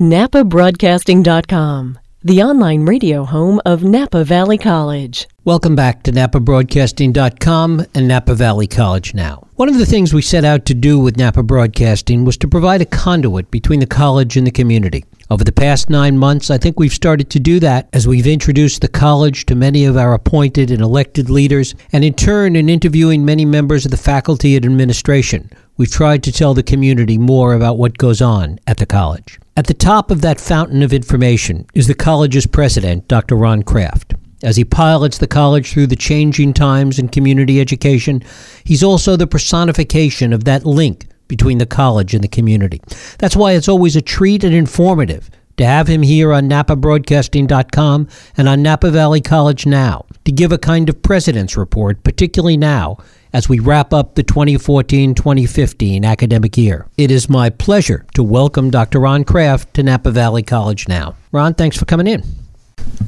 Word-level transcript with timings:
NapaBroadcasting.com, 0.00 1.98
the 2.22 2.40
online 2.40 2.84
radio 2.84 3.24
home 3.24 3.60
of 3.66 3.82
Napa 3.82 4.22
Valley 4.22 4.56
College. 4.56 5.26
Welcome 5.44 5.74
back 5.74 6.04
to 6.04 6.12
NapaBroadcasting.com 6.12 7.84
and 7.96 8.06
Napa 8.06 8.36
Valley 8.36 8.68
College 8.68 9.12
Now. 9.12 9.48
One 9.56 9.68
of 9.68 9.76
the 9.76 9.86
things 9.86 10.14
we 10.14 10.22
set 10.22 10.44
out 10.44 10.66
to 10.66 10.74
do 10.74 11.00
with 11.00 11.16
Napa 11.16 11.42
Broadcasting 11.42 12.24
was 12.24 12.36
to 12.36 12.46
provide 12.46 12.80
a 12.80 12.86
conduit 12.86 13.50
between 13.50 13.80
the 13.80 13.88
college 13.88 14.36
and 14.36 14.46
the 14.46 14.52
community. 14.52 15.04
Over 15.30 15.42
the 15.42 15.50
past 15.50 15.90
nine 15.90 16.16
months, 16.16 16.48
I 16.48 16.58
think 16.58 16.78
we've 16.78 16.92
started 16.92 17.28
to 17.30 17.40
do 17.40 17.58
that 17.58 17.88
as 17.92 18.06
we've 18.06 18.28
introduced 18.28 18.82
the 18.82 18.88
college 18.88 19.46
to 19.46 19.56
many 19.56 19.84
of 19.84 19.96
our 19.96 20.14
appointed 20.14 20.70
and 20.70 20.80
elected 20.80 21.28
leaders, 21.28 21.74
and 21.92 22.04
in 22.04 22.14
turn, 22.14 22.54
in 22.54 22.68
interviewing 22.68 23.24
many 23.24 23.44
members 23.44 23.84
of 23.84 23.90
the 23.90 23.96
faculty 23.96 24.54
and 24.54 24.64
administration, 24.64 25.50
we've 25.76 25.90
tried 25.90 26.22
to 26.22 26.30
tell 26.30 26.54
the 26.54 26.62
community 26.62 27.18
more 27.18 27.54
about 27.54 27.78
what 27.78 27.98
goes 27.98 28.22
on 28.22 28.60
at 28.68 28.76
the 28.76 28.86
college. 28.86 29.40
At 29.58 29.66
the 29.66 29.74
top 29.74 30.12
of 30.12 30.20
that 30.20 30.40
fountain 30.40 30.84
of 30.84 30.92
information 30.92 31.66
is 31.74 31.88
the 31.88 31.94
college's 31.96 32.46
president, 32.46 33.08
Dr. 33.08 33.34
Ron 33.34 33.64
Kraft. 33.64 34.14
As 34.40 34.56
he 34.56 34.64
pilots 34.64 35.18
the 35.18 35.26
college 35.26 35.72
through 35.72 35.88
the 35.88 35.96
changing 35.96 36.52
times 36.52 36.96
in 36.96 37.08
community 37.08 37.60
education, 37.60 38.22
he's 38.62 38.84
also 38.84 39.16
the 39.16 39.26
personification 39.26 40.32
of 40.32 40.44
that 40.44 40.64
link 40.64 41.08
between 41.26 41.58
the 41.58 41.66
college 41.66 42.14
and 42.14 42.22
the 42.22 42.28
community. 42.28 42.80
That's 43.18 43.34
why 43.34 43.54
it's 43.54 43.66
always 43.66 43.96
a 43.96 44.00
treat 44.00 44.44
and 44.44 44.54
informative 44.54 45.28
to 45.56 45.66
have 45.66 45.88
him 45.88 46.02
here 46.02 46.32
on 46.32 46.48
NapaBroadcasting.com 46.48 48.08
and 48.36 48.48
on 48.48 48.62
Napa 48.62 48.92
Valley 48.92 49.20
College 49.20 49.66
Now 49.66 50.06
to 50.24 50.30
give 50.30 50.52
a 50.52 50.58
kind 50.58 50.88
of 50.88 51.02
president's 51.02 51.56
report, 51.56 52.04
particularly 52.04 52.56
now 52.56 52.98
as 53.32 53.48
we 53.48 53.58
wrap 53.58 53.92
up 53.92 54.14
the 54.14 54.22
2014 54.22 55.14
2015 55.14 56.04
academic 56.04 56.56
year. 56.56 56.86
It 56.96 57.10
is 57.10 57.28
my 57.28 57.50
pleasure 57.50 58.06
to 58.14 58.22
welcome 58.22 58.70
Dr. 58.70 59.00
Ron 59.00 59.24
Kraft 59.24 59.74
to 59.74 59.82
Napa 59.82 60.10
Valley 60.10 60.42
College 60.42 60.88
now. 60.88 61.14
Ron, 61.32 61.54
thanks 61.54 61.76
for 61.76 61.84
coming 61.84 62.06
in. 62.06 62.22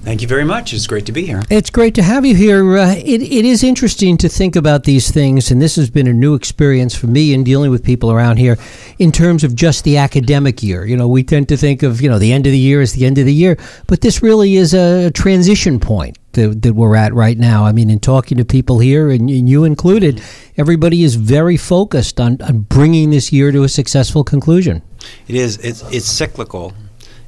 Thank 0.02 0.22
you 0.22 0.28
very 0.28 0.44
much. 0.44 0.72
It's 0.72 0.86
great 0.86 1.06
to 1.06 1.12
be 1.12 1.26
here. 1.26 1.42
It's 1.50 1.68
great 1.68 1.94
to 1.96 2.02
have 2.02 2.24
you 2.24 2.34
here. 2.34 2.76
Uh, 2.76 2.94
it, 2.94 3.22
it 3.22 3.44
is 3.44 3.62
interesting 3.62 4.16
to 4.18 4.28
think 4.28 4.56
about 4.56 4.84
these 4.84 5.10
things, 5.10 5.50
and 5.50 5.60
this 5.60 5.76
has 5.76 5.90
been 5.90 6.06
a 6.06 6.12
new 6.12 6.34
experience 6.34 6.94
for 6.94 7.06
me 7.06 7.34
in 7.34 7.44
dealing 7.44 7.70
with 7.70 7.84
people 7.84 8.10
around 8.10 8.38
here 8.38 8.56
in 8.98 9.12
terms 9.12 9.44
of 9.44 9.54
just 9.54 9.84
the 9.84 9.98
academic 9.98 10.62
year. 10.62 10.86
You 10.86 10.96
know, 10.96 11.06
we 11.06 11.22
tend 11.22 11.48
to 11.50 11.56
think 11.56 11.82
of, 11.82 12.00
you 12.00 12.08
know, 12.08 12.18
the 12.18 12.32
end 12.32 12.46
of 12.46 12.52
the 12.52 12.58
year 12.58 12.80
as 12.80 12.94
the 12.94 13.04
end 13.04 13.18
of 13.18 13.26
the 13.26 13.34
year, 13.34 13.58
but 13.86 14.00
this 14.00 14.22
really 14.22 14.56
is 14.56 14.74
a 14.74 15.10
transition 15.10 15.78
point 15.78 16.18
that, 16.32 16.62
that 16.62 16.74
we're 16.74 16.96
at 16.96 17.12
right 17.14 17.38
now. 17.38 17.64
I 17.64 17.72
mean, 17.72 17.90
in 17.90 18.00
talking 18.00 18.38
to 18.38 18.44
people 18.44 18.78
here, 18.78 19.10
and, 19.10 19.28
and 19.30 19.48
you 19.48 19.64
included, 19.64 20.22
everybody 20.56 21.02
is 21.02 21.14
very 21.14 21.56
focused 21.56 22.20
on, 22.20 22.40
on 22.42 22.60
bringing 22.60 23.10
this 23.10 23.32
year 23.32 23.52
to 23.52 23.62
a 23.62 23.68
successful 23.68 24.24
conclusion. 24.24 24.82
It 25.28 25.36
is. 25.36 25.58
It's, 25.58 25.82
it's 25.92 26.06
cyclical. 26.06 26.74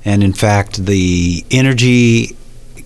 And 0.05 0.23
in 0.23 0.33
fact, 0.33 0.85
the 0.85 1.45
energy 1.51 2.37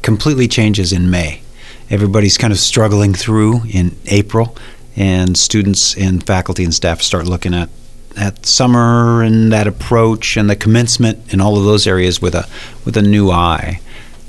completely 0.03 0.49
changes 0.49 0.93
in 0.93 1.11
May. 1.11 1.41
Everybody's 1.89 2.37
kind 2.37 2.53
of 2.53 2.59
struggling 2.59 3.15
through 3.15 3.63
in 3.69 3.97
April, 4.07 4.57
and 4.97 5.37
students 5.37 5.97
and 5.97 6.25
faculty 6.25 6.65
and 6.65 6.75
staff 6.75 7.03
start 7.03 7.27
looking 7.27 7.55
at 7.55 7.69
at 8.17 8.47
summer 8.47 9.23
and 9.23 9.53
that 9.53 9.67
approach 9.67 10.39
and 10.39 10.49
the 10.49 10.57
commencement 10.57 11.33
and 11.33 11.43
all 11.43 11.59
of 11.59 11.65
those 11.65 11.87
areas 11.87 12.21
with 12.21 12.35
a 12.35 12.49
with 12.85 12.97
a 12.97 13.03
new 13.03 13.31
eye. 13.31 13.81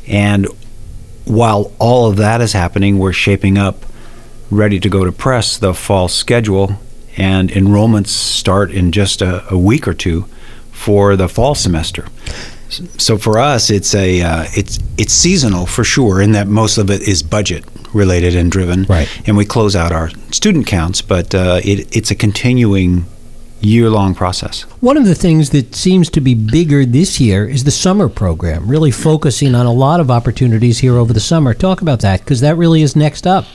And 0.08 0.48
while 1.28 1.72
all 1.80 2.10
of 2.10 2.18
that 2.18 2.42
is 2.42 2.54
happening, 2.54 2.98
we're 3.00 3.14
shaping 3.14 3.58
up, 3.58 3.86
ready 4.50 4.80
to 4.80 4.90
go 4.90 5.06
to 5.06 5.12
press 5.12 5.58
the 5.58 5.74
fall 5.74 6.08
schedule, 6.08 6.80
and 7.18 7.50
enrollments 7.50 8.08
start 8.08 8.72
in 8.72 8.92
just 8.92 9.22
a, 9.22 9.52
a 9.52 9.58
week 9.58 9.88
or 9.88 9.94
two 9.94 10.26
for 10.72 11.16
the 11.16 11.28
fall 11.28 11.56
semester. 11.56 12.08
So 12.70 13.18
for 13.18 13.40
us, 13.40 13.70
it's 13.70 13.96
a 13.96 14.22
uh, 14.22 14.46
it's 14.56 14.80
it's 14.98 15.14
seasonal 15.14 15.66
for 15.66 15.84
sure, 15.84 16.22
in 16.22 16.34
that 16.34 16.48
most 16.48 16.78
of 16.78 16.90
it 16.90 17.02
is 17.08 17.24
budget 17.24 17.64
related 17.94 18.36
and 18.36 18.52
driven, 18.52 18.84
right? 18.84 19.10
And 19.26 19.38
we 19.38 19.46
close 19.46 19.76
out 19.76 19.92
our 19.92 20.10
student 20.32 20.68
counts, 20.68 21.02
but 21.02 21.34
uh, 21.34 21.62
it, 21.64 21.96
it's 21.96 22.12
a 22.12 22.16
continuing 22.16 23.06
year 23.62 23.90
long 23.90 24.14
process. 24.14 24.62
One 24.82 24.98
of 24.98 25.06
the 25.06 25.16
things 25.16 25.50
that 25.52 25.76
seems 25.76 26.10
to 26.12 26.22
be 26.22 26.36
bigger 26.36 26.86
this 26.86 27.20
year 27.20 27.48
is 27.48 27.64
the 27.64 27.72
summer 27.72 28.10
program, 28.10 28.68
really 28.68 28.92
focusing 28.92 29.56
on 29.56 29.66
a 29.66 29.74
lot 29.74 30.00
of 30.00 30.12
opportunities 30.12 30.80
here 30.80 30.96
over 30.96 31.14
the 31.14 31.20
summer. 31.20 31.54
Talk 31.54 31.82
about 31.82 32.02
that 32.02 32.20
because 32.20 32.42
that 32.42 32.56
really 32.56 32.82
is 32.82 32.96
next 32.96 33.26
up. 33.26 33.46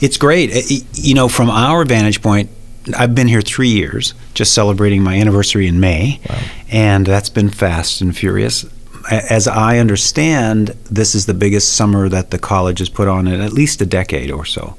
It's 0.00 0.16
great. 0.16 0.50
You 0.92 1.14
know, 1.14 1.28
from 1.28 1.50
our 1.50 1.84
vantage 1.84 2.22
point, 2.22 2.50
I've 2.96 3.14
been 3.14 3.28
here 3.28 3.42
three 3.42 3.68
years, 3.68 4.14
just 4.34 4.54
celebrating 4.54 5.02
my 5.02 5.16
anniversary 5.16 5.66
in 5.66 5.80
May, 5.80 6.20
wow. 6.28 6.40
and 6.70 7.06
that's 7.06 7.28
been 7.28 7.50
fast 7.50 8.00
and 8.00 8.16
furious. 8.16 8.64
As 9.10 9.46
I 9.46 9.78
understand, 9.78 10.68
this 10.90 11.14
is 11.14 11.26
the 11.26 11.34
biggest 11.34 11.74
summer 11.74 12.08
that 12.08 12.30
the 12.30 12.38
college 12.38 12.78
has 12.78 12.88
put 12.88 13.08
on 13.08 13.26
in 13.26 13.40
at 13.40 13.52
least 13.52 13.80
a 13.80 13.86
decade 13.86 14.30
or 14.30 14.44
so. 14.44 14.76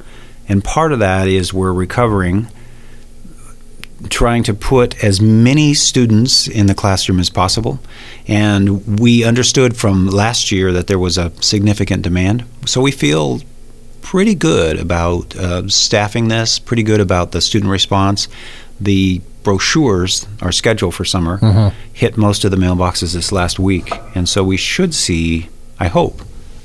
And 0.47 0.63
part 0.63 0.91
of 0.91 0.99
that 0.99 1.27
is 1.27 1.53
we're 1.53 1.73
recovering, 1.73 2.47
trying 4.07 4.43
to 4.43 4.53
put 4.53 5.03
as 5.03 5.19
many 5.19 5.73
students 5.73 6.47
in 6.47 6.67
the 6.67 6.75
classroom 6.75 7.19
as 7.19 7.29
possible. 7.29 7.79
And 8.27 8.99
we 8.99 9.23
understood 9.23 9.75
from 9.75 10.07
last 10.07 10.51
year 10.51 10.71
that 10.71 10.87
there 10.87 10.99
was 10.99 11.17
a 11.17 11.31
significant 11.41 12.03
demand. 12.03 12.45
So 12.65 12.79
we 12.81 12.91
feel 12.91 13.41
pretty 14.01 14.35
good 14.35 14.79
about 14.79 15.35
uh, 15.35 15.67
staffing 15.67 16.29
this, 16.29 16.59
pretty 16.59 16.83
good 16.83 17.01
about 17.01 17.31
the 17.31 17.41
student 17.41 17.71
response. 17.71 18.27
The 18.79 19.21
brochures, 19.43 20.27
our 20.41 20.51
schedule 20.51 20.91
for 20.91 21.03
summer, 21.03 21.37
mm-hmm. 21.39 21.75
hit 21.91 22.17
most 22.17 22.45
of 22.45 22.51
the 22.51 22.57
mailboxes 22.57 23.13
this 23.13 23.31
last 23.31 23.59
week. 23.59 23.91
And 24.15 24.29
so 24.29 24.43
we 24.43 24.57
should 24.57 24.93
see, 24.93 25.49
I 25.79 25.87
hope, 25.87 26.21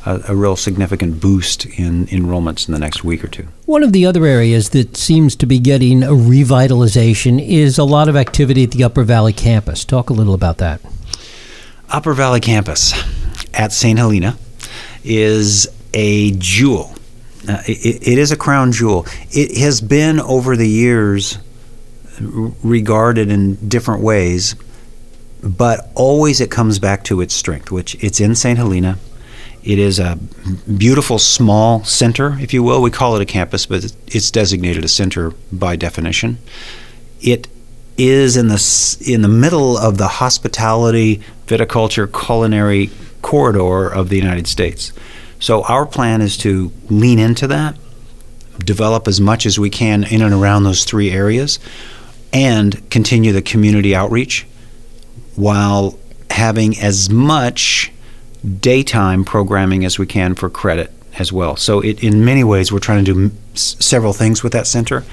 a, 0.06 0.20
a, 0.28 0.36
real 0.36 0.56
significant 0.56 1.20
boost 1.20 1.66
in 1.66 2.06
enrollments 2.06 2.68
in 2.68 2.72
the 2.72 2.78
next 2.78 3.04
week 3.04 3.24
or 3.24 3.28
two. 3.28 3.48
One 3.66 3.82
of 3.82 3.92
the 3.92 4.06
other 4.06 4.26
areas 4.26 4.70
that 4.70 4.96
seems 4.96 5.34
to 5.36 5.46
be 5.46 5.58
getting 5.58 6.02
a 6.02 6.08
revitalization 6.08 7.44
is 7.44 7.78
a 7.78 7.84
lot 7.84 8.08
of 8.08 8.16
activity 8.16 8.64
at 8.64 8.70
the 8.72 8.84
Upper 8.84 9.02
Valley 9.02 9.32
campus. 9.32 9.84
Talk 9.84 10.10
a 10.10 10.12
little 10.12 10.34
about 10.34 10.58
that. 10.58 10.80
Upper 11.88 12.14
Valley 12.14 12.40
campus 12.40 12.92
at 13.52 13.72
St. 13.72 13.98
Helena 13.98 14.36
is 15.04 15.68
a 15.92 16.32
jewel 16.32 16.94
uh, 17.48 17.62
it, 17.66 18.08
it 18.08 18.18
is 18.18 18.32
a 18.32 18.36
crown 18.36 18.72
jewel. 18.72 19.06
It 19.30 19.58
has 19.58 19.80
been 19.80 20.18
over 20.20 20.56
the 20.56 20.68
years 20.68 21.38
regarded 22.20 23.30
in 23.30 23.56
different 23.68 24.02
ways, 24.02 24.54
but 25.42 25.90
always 25.94 26.40
it 26.40 26.50
comes 26.50 26.78
back 26.78 27.04
to 27.04 27.20
its 27.20 27.34
strength, 27.34 27.70
which 27.70 28.02
it's 28.02 28.20
in 28.20 28.34
St. 28.34 28.56
Helena. 28.56 28.98
It 29.64 29.78
is 29.78 29.98
a 29.98 30.18
beautiful 30.76 31.18
small 31.18 31.82
center, 31.84 32.38
if 32.38 32.52
you 32.52 32.62
will. 32.62 32.82
We 32.82 32.90
call 32.90 33.16
it 33.16 33.22
a 33.22 33.26
campus, 33.26 33.64
but 33.64 33.96
it's 34.06 34.30
designated 34.30 34.84
a 34.84 34.88
center 34.88 35.32
by 35.50 35.74
definition. 35.74 36.36
It 37.22 37.48
is 37.96 38.36
in 38.36 38.48
the 38.48 39.04
in 39.06 39.22
the 39.22 39.28
middle 39.28 39.78
of 39.78 39.96
the 39.96 40.08
hospitality, 40.08 41.22
viticulture, 41.46 42.06
culinary 42.06 42.90
corridor 43.22 43.88
of 43.88 44.10
the 44.10 44.16
United 44.16 44.46
States. 44.46 44.92
So 45.40 45.62
our 45.64 45.86
plan 45.86 46.20
is 46.20 46.36
to 46.38 46.70
lean 46.90 47.18
into 47.18 47.46
that, 47.46 47.78
develop 48.58 49.08
as 49.08 49.18
much 49.18 49.46
as 49.46 49.58
we 49.58 49.70
can 49.70 50.04
in 50.04 50.20
and 50.20 50.34
around 50.34 50.64
those 50.64 50.84
three 50.84 51.10
areas, 51.10 51.58
and 52.34 52.90
continue 52.90 53.32
the 53.32 53.40
community 53.40 53.94
outreach 53.94 54.46
while 55.36 55.98
having 56.30 56.78
as 56.78 57.08
much 57.08 57.92
daytime 58.60 59.24
programming 59.24 59.84
as 59.84 59.98
we 59.98 60.06
can 60.06 60.34
for 60.34 60.50
credit 60.50 60.92
as 61.18 61.32
well. 61.32 61.56
So 61.56 61.80
it, 61.80 62.02
in 62.02 62.24
many 62.24 62.44
ways, 62.44 62.72
we're 62.72 62.78
trying 62.80 63.04
to 63.04 63.14
do 63.14 63.30
s- 63.54 63.76
several 63.80 64.12
things 64.12 64.42
with 64.42 64.52
that 64.52 64.66
center, 64.66 65.04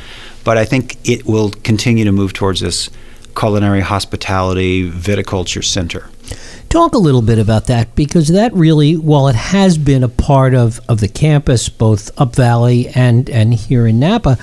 but 0.44 0.58
I 0.58 0.66
think 0.66 0.98
it 1.08 1.26
will 1.26 1.52
continue 1.64 2.06
to 2.06 2.12
move 2.12 2.34
towards 2.34 2.60
this 2.60 2.90
culinary 3.36 3.82
hospitality 3.82 4.90
viticulture 4.90 5.64
center. 5.64 6.10
Talk 6.70 6.94
a 6.96 6.98
little 6.98 7.22
bit 7.22 7.38
about 7.38 7.68
that 7.68 7.96
because 7.96 8.30
that 8.30 8.54
really, 8.54 8.96
while 8.96 9.28
it 9.28 9.36
has 9.36 9.78
been 9.78 10.04
a 10.04 10.10
part 10.10 10.54
of, 10.54 10.80
of 10.88 11.02
the 11.02 11.10
campus, 11.10 11.68
both 11.70 12.10
Up 12.20 12.36
Valley 12.36 12.88
and, 12.90 13.30
and 13.30 13.54
here 13.54 13.86
in 13.86 14.00
Napa, 14.00 14.38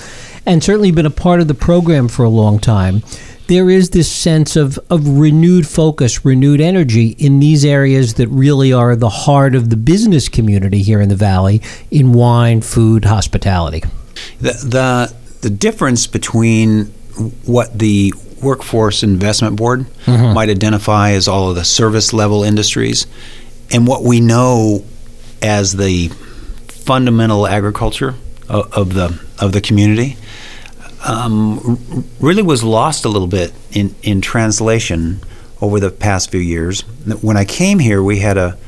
and 0.45 0.63
certainly 0.63 0.91
been 0.91 1.07
a 1.07 1.11
part 1.11 1.41
of 1.41 1.49
the 1.49 1.55
program 1.55 2.07
for 2.09 2.25
a 2.25 2.29
long 2.29 2.59
time, 2.59 3.03
there 3.49 3.71
is 3.71 3.91
this 3.91 4.11
sense 4.11 4.57
of, 4.57 4.79
of 4.91 5.09
renewed 5.09 5.67
focus, 5.67 6.25
renewed 6.25 6.61
energy 6.61 7.09
in 7.19 7.41
these 7.41 7.65
areas 7.65 8.15
that 8.15 8.29
really 8.29 8.73
are 8.73 8.95
the 8.95 9.09
heart 9.09 9.55
of 9.55 9.71
the 9.71 9.77
business 9.77 10.29
community 10.29 10.83
here 10.83 11.01
in 11.01 11.09
the 11.09 11.17
Valley 11.17 11.63
in 11.91 12.13
wine, 12.13 12.61
food, 12.61 13.07
hospitality. 13.07 13.83
The, 14.41 14.53
the, 14.53 15.17
the 15.41 15.51
difference 15.51 16.07
between 16.07 16.87
what 17.47 17.77
the 17.77 18.13
Workforce 18.43 19.03
Investment 19.03 19.57
Board 19.57 19.81
mm-hmm. 20.05 20.35
might 20.35 20.51
identify 20.51 21.11
as 21.13 21.27
all 21.27 21.49
of 21.51 21.57
the 21.57 21.65
service 21.65 22.13
level 22.13 22.45
industries. 22.45 23.07
And 23.71 23.87
what 23.87 24.05
we 24.05 24.21
know 24.21 24.85
as 25.43 25.75
the 25.75 26.09
fundamental 26.69 27.47
agriculture 27.47 28.15
of, 28.49 28.73
of 28.73 28.95
the 28.95 29.21
of 29.41 29.53
the 29.53 29.61
community 29.61 30.17
um, 31.07 32.05
really 32.21 32.43
was 32.43 32.65
lost 32.65 33.05
a 33.05 33.09
little 33.09 33.29
bit 33.29 33.53
in, 33.71 33.95
in 34.03 34.21
translation 34.21 35.21
over 35.61 35.81
the 35.81 35.91
past 35.91 36.31
few 36.31 36.41
years. 36.41 36.83
When 37.23 37.37
I 37.37 37.45
came 37.45 37.79
here, 37.79 38.03
we 38.03 38.19
had 38.19 38.37
a, 38.37 38.59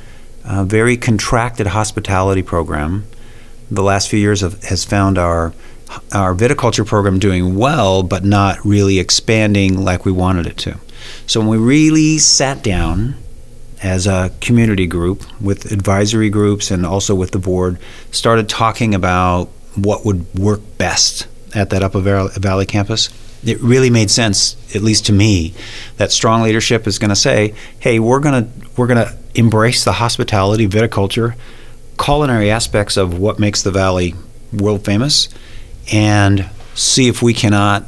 a 0.45 0.65
very 0.65 0.97
contracted 0.97 1.69
hospitality 1.69 2.43
program. 2.43 3.07
The 3.71 3.83
last 3.83 4.09
few 4.09 4.19
years 4.19 4.41
have, 4.41 4.63
has 4.65 4.85
found 4.85 5.19
our 5.19 5.53
our 6.13 6.35
viticulture 6.37 6.87
program 6.87 7.19
doing 7.19 7.57
well, 7.57 8.05
but 8.05 8.25
not 8.25 8.65
really 8.65 9.01
expanding 9.01 9.85
like 9.85 10.05
we 10.05 10.13
wanted 10.13 10.47
it 10.47 10.57
to. 10.57 10.79
So 11.27 11.41
when 11.41 11.49
we 11.49 11.57
really 11.57 12.19
sat 12.19 12.63
down 12.63 13.17
as 13.83 14.07
a 14.07 14.31
community 14.41 14.87
group 14.87 15.25
with 15.41 15.73
advisory 15.73 16.31
groups 16.31 16.71
and 16.71 16.87
also 16.87 17.15
with 17.15 17.33
the 17.33 17.39
board, 17.39 17.79
started 18.13 18.49
talking 18.49 18.95
about 18.95 19.49
what 19.75 20.05
would 20.05 20.33
work 20.35 20.61
best 20.79 21.27
at 21.55 21.71
that 21.71 21.83
Upper 21.83 22.01
Valley 22.01 22.67
campus 22.67 23.11
it 23.45 23.61
really 23.61 23.91
made 23.91 24.11
sense, 24.11 24.57
at 24.75 24.83
least 24.83 25.07
to 25.07 25.13
me, 25.13 25.55
that 25.97 26.13
strong 26.13 26.43
leadership 26.43 26.87
is 26.87 26.99
going 26.99 27.11
to 27.11 27.17
say, 27.17 27.55
"Hey, 27.79 27.99
we're 27.99 28.21
going 28.21 28.45
to 28.45 28.51
we're 28.77 28.87
going 28.87 29.05
to 29.05 29.17
embrace 29.35 29.85
the 29.85 29.93
hospitality, 29.93 30.69
viticulture, 30.69 31.35
culinary 31.99 32.51
aspects 32.51 32.97
of 32.97 33.19
what 33.19 33.39
makes 33.39 33.63
the 33.63 33.71
valley 33.71 34.15
world 34.53 34.85
famous, 34.85 35.29
and 35.93 36.49
see 36.75 37.09
if 37.09 37.23
we 37.23 37.33
cannot 37.33 37.85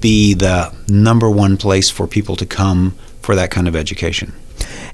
be 0.00 0.34
the 0.34 0.72
number 0.88 1.28
one 1.28 1.56
place 1.56 1.90
for 1.90 2.06
people 2.06 2.36
to 2.36 2.46
come 2.46 2.94
for 3.20 3.34
that 3.34 3.50
kind 3.50 3.68
of 3.68 3.76
education." 3.76 4.32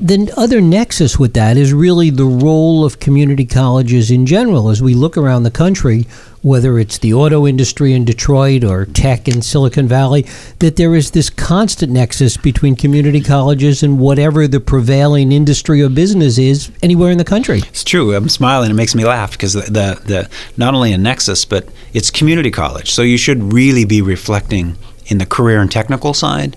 The 0.01 0.33
other 0.37 0.61
nexus 0.61 1.19
with 1.19 1.35
that 1.35 1.57
is 1.57 1.73
really 1.73 2.11
the 2.11 2.25
role 2.25 2.85
of 2.85 2.99
community 2.99 3.45
colleges 3.45 4.11
in 4.11 4.27
general. 4.27 4.69
As 4.69 4.83
we 4.83 4.95
look 4.95 5.17
around 5.17 5.45
the 5.45 5.51
country, 5.51 6.09
whether 6.43 6.79
it's 6.79 6.99
the 6.99 7.15
auto 7.15 7.47
industry 7.47 7.93
in 7.93 8.05
Detroit 8.05 8.65
or 8.65 8.85
tech 8.85 9.29
in 9.29 9.43
Silicon 9.43 9.87
Valley, 9.87 10.27
that 10.59 10.77
there 10.77 10.95
is 10.95 11.13
this 11.13 11.31
constant 11.31 11.93
nexus 11.93 12.37
between 12.37 12.75
community 12.77 13.21
colleges 13.21 13.83
and 13.83 13.99
whatever 13.99 14.49
the 14.49 14.61
prevailing 14.61 15.31
industry 15.31 15.81
or 15.81 15.89
business 15.89 16.39
is 16.39 16.71
anywhere 16.83 17.13
in 17.13 17.19
the 17.19 17.25
country. 17.25 17.59
It's 17.69 17.85
true. 17.85 18.15
I'm 18.15 18.29
smiling. 18.29 18.71
It 18.71 18.75
makes 18.75 18.95
me 18.95 19.05
laugh 19.05 19.33
because 19.33 19.53
the, 19.53 19.63
the, 19.63 20.01
the 20.05 20.31
not 20.57 20.75
only 20.75 20.93
a 20.93 20.99
nexus, 20.99 21.45
but 21.45 21.69
it's 21.93 22.11
community 22.11 22.51
college. 22.51 22.91
So 22.91 23.03
you 23.03 23.17
should 23.17 23.53
really 23.53 23.85
be 23.85 24.03
reflecting 24.03 24.77
in 25.07 25.19
the 25.19 25.27
career 25.27 25.61
and 25.61 25.71
technical 25.71 26.13
side 26.13 26.57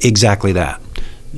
exactly 0.00 0.52
that. 0.52 0.80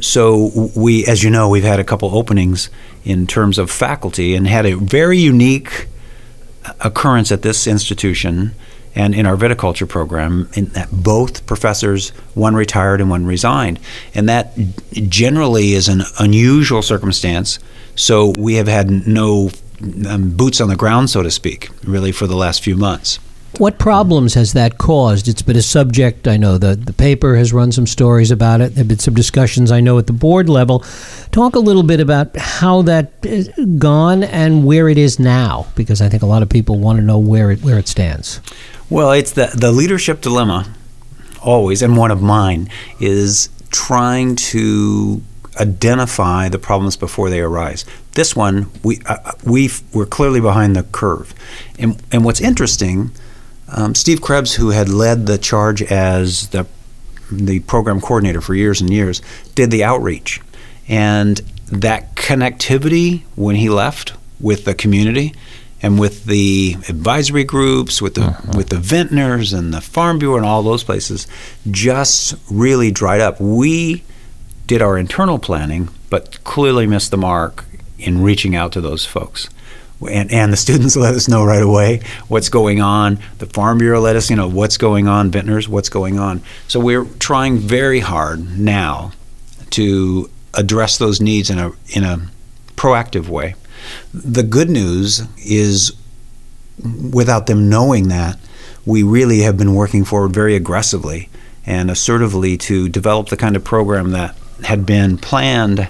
So 0.00 0.70
we, 0.76 1.04
as 1.06 1.24
you 1.24 1.30
know, 1.30 1.48
we've 1.48 1.64
had 1.64 1.80
a 1.80 1.84
couple 1.84 2.16
openings 2.16 2.70
in 3.04 3.26
terms 3.26 3.58
of 3.58 3.68
faculty 3.68 4.36
and 4.36 4.46
had 4.46 4.64
a 4.64 4.76
very 4.76 5.18
unique 5.18 5.88
occurrence 6.80 7.32
at 7.32 7.42
this 7.42 7.66
institution 7.66 8.54
and 8.94 9.14
in 9.14 9.26
our 9.26 9.36
viticulture 9.36 9.88
program 9.88 10.48
in 10.54 10.66
that 10.66 10.88
both 10.90 11.46
professors 11.46 12.10
one 12.34 12.54
retired 12.54 13.00
and 13.00 13.10
one 13.10 13.26
resigned. 13.26 13.78
And 14.14 14.28
that 14.28 14.52
generally 14.92 15.72
is 15.72 15.88
an 15.88 16.02
unusual 16.18 16.82
circumstance. 16.82 17.58
So 17.94 18.32
we 18.38 18.54
have 18.54 18.68
had 18.68 19.06
no 19.06 19.50
um, 20.08 20.30
boots 20.30 20.60
on 20.60 20.68
the 20.68 20.76
ground 20.76 21.10
so 21.10 21.22
to 21.22 21.30
speak 21.30 21.70
really 21.84 22.10
for 22.10 22.26
the 22.26 22.34
last 22.34 22.62
few 22.62 22.76
months 22.76 23.20
what 23.58 23.78
problems 23.78 24.34
has 24.34 24.52
that 24.52 24.78
caused? 24.78 25.28
It's 25.28 25.42
been 25.42 25.56
a 25.56 25.62
subject. 25.62 26.28
I 26.28 26.36
know 26.36 26.58
the, 26.58 26.76
the 26.76 26.92
paper 26.92 27.36
has 27.36 27.52
run 27.52 27.72
some 27.72 27.86
stories 27.86 28.30
about 28.30 28.60
it. 28.60 28.74
There 28.74 28.82
have 28.82 28.88
been 28.88 28.98
some 28.98 29.14
discussions, 29.14 29.72
I 29.72 29.80
know, 29.80 29.98
at 29.98 30.06
the 30.06 30.12
board 30.12 30.48
level. 30.48 30.84
Talk 31.32 31.56
a 31.56 31.58
little 31.58 31.82
bit 31.82 32.00
about 32.00 32.36
how 32.36 32.82
that 32.82 33.78
gone 33.78 34.22
and 34.22 34.64
where 34.64 34.88
it 34.88 34.98
is 34.98 35.18
now, 35.18 35.66
because 35.74 36.00
I 36.00 36.08
think 36.08 36.22
a 36.22 36.26
lot 36.26 36.42
of 36.42 36.48
people 36.48 36.78
want 36.78 36.98
to 36.98 37.04
know 37.04 37.18
where 37.18 37.50
it, 37.50 37.62
where 37.62 37.78
it 37.78 37.88
stands. 37.88 38.40
Well, 38.88 39.12
it's 39.12 39.32
the, 39.32 39.50
the 39.54 39.72
leadership 39.72 40.20
dilemma, 40.20 40.72
always, 41.42 41.82
and 41.82 41.96
one 41.96 42.10
of 42.10 42.22
mine, 42.22 42.70
is 43.00 43.50
trying 43.70 44.36
to 44.36 45.20
identify 45.60 46.48
the 46.48 46.58
problems 46.58 46.96
before 46.96 47.28
they 47.28 47.40
arise. 47.40 47.84
This 48.12 48.34
one, 48.36 48.70
we 48.82 49.00
uh, 49.06 49.32
we 49.44 49.70
we're 49.92 50.06
clearly 50.06 50.40
behind 50.40 50.76
the 50.76 50.84
curve, 50.84 51.34
and 51.78 52.00
and 52.12 52.24
what's 52.24 52.40
interesting 52.40 53.10
um, 53.70 53.94
Steve 53.94 54.20
Krebs, 54.20 54.54
who 54.54 54.70
had 54.70 54.88
led 54.88 55.26
the 55.26 55.38
charge 55.38 55.82
as 55.82 56.48
the 56.48 56.66
the 57.30 57.60
program 57.60 58.00
coordinator 58.00 58.40
for 58.40 58.54
years 58.54 58.80
and 58.80 58.90
years, 58.90 59.20
did 59.54 59.70
the 59.70 59.84
outreach, 59.84 60.40
and 60.88 61.36
that 61.66 62.14
connectivity 62.14 63.22
when 63.36 63.56
he 63.56 63.68
left 63.68 64.14
with 64.40 64.64
the 64.64 64.74
community 64.74 65.34
and 65.82 65.98
with 65.98 66.24
the 66.24 66.76
advisory 66.88 67.44
groups, 67.44 68.00
with 68.00 68.14
the 68.14 68.22
uh-huh. 68.22 68.56
with 68.56 68.70
the 68.70 68.78
vintners 68.78 69.52
and 69.52 69.74
the 69.74 69.80
farm 69.80 70.18
bureau 70.18 70.36
and 70.36 70.46
all 70.46 70.62
those 70.62 70.84
places, 70.84 71.26
just 71.70 72.34
really 72.50 72.90
dried 72.90 73.20
up. 73.20 73.38
We 73.40 74.02
did 74.66 74.80
our 74.80 74.96
internal 74.96 75.38
planning, 75.38 75.90
but 76.08 76.42
clearly 76.44 76.86
missed 76.86 77.10
the 77.10 77.16
mark 77.18 77.66
in 77.98 78.22
reaching 78.22 78.56
out 78.56 78.72
to 78.72 78.80
those 78.80 79.04
folks 79.04 79.50
and, 80.00 80.32
and 80.32 80.52
the 80.52 80.56
students 80.56 80.96
let 80.96 81.14
us 81.14 81.28
know 81.28 81.44
right 81.44 81.62
away 81.62 82.02
what's 82.28 82.48
going 82.48 82.80
on. 82.80 83.18
The 83.38 83.46
Farm 83.46 83.78
Bureau 83.78 84.00
let 84.00 84.16
us, 84.16 84.30
you 84.30 84.36
know, 84.36 84.48
what's 84.48 84.76
going 84.76 85.08
on. 85.08 85.30
Vintners, 85.30 85.68
what's 85.68 85.88
going 85.88 86.18
on. 86.18 86.42
So 86.68 86.80
we're 86.80 87.04
trying 87.04 87.58
very 87.58 88.00
hard 88.00 88.58
now 88.58 89.12
to 89.70 90.30
address 90.54 90.98
those 90.98 91.20
needs 91.20 91.50
in 91.50 91.58
a 91.58 91.72
in 91.88 92.04
a 92.04 92.28
proactive 92.76 93.28
way. 93.28 93.54
The 94.12 94.42
good 94.42 94.70
news 94.70 95.22
is, 95.38 95.92
without 97.12 97.46
them 97.46 97.68
knowing 97.68 98.08
that, 98.08 98.38
we 98.84 99.02
really 99.02 99.40
have 99.40 99.56
been 99.56 99.74
working 99.74 100.04
forward 100.04 100.32
very 100.32 100.56
aggressively 100.56 101.28
and 101.66 101.90
assertively 101.90 102.56
to 102.56 102.88
develop 102.88 103.28
the 103.28 103.36
kind 103.36 103.56
of 103.56 103.64
program 103.64 104.12
that 104.12 104.34
had 104.64 104.86
been 104.86 105.18
planned 105.18 105.88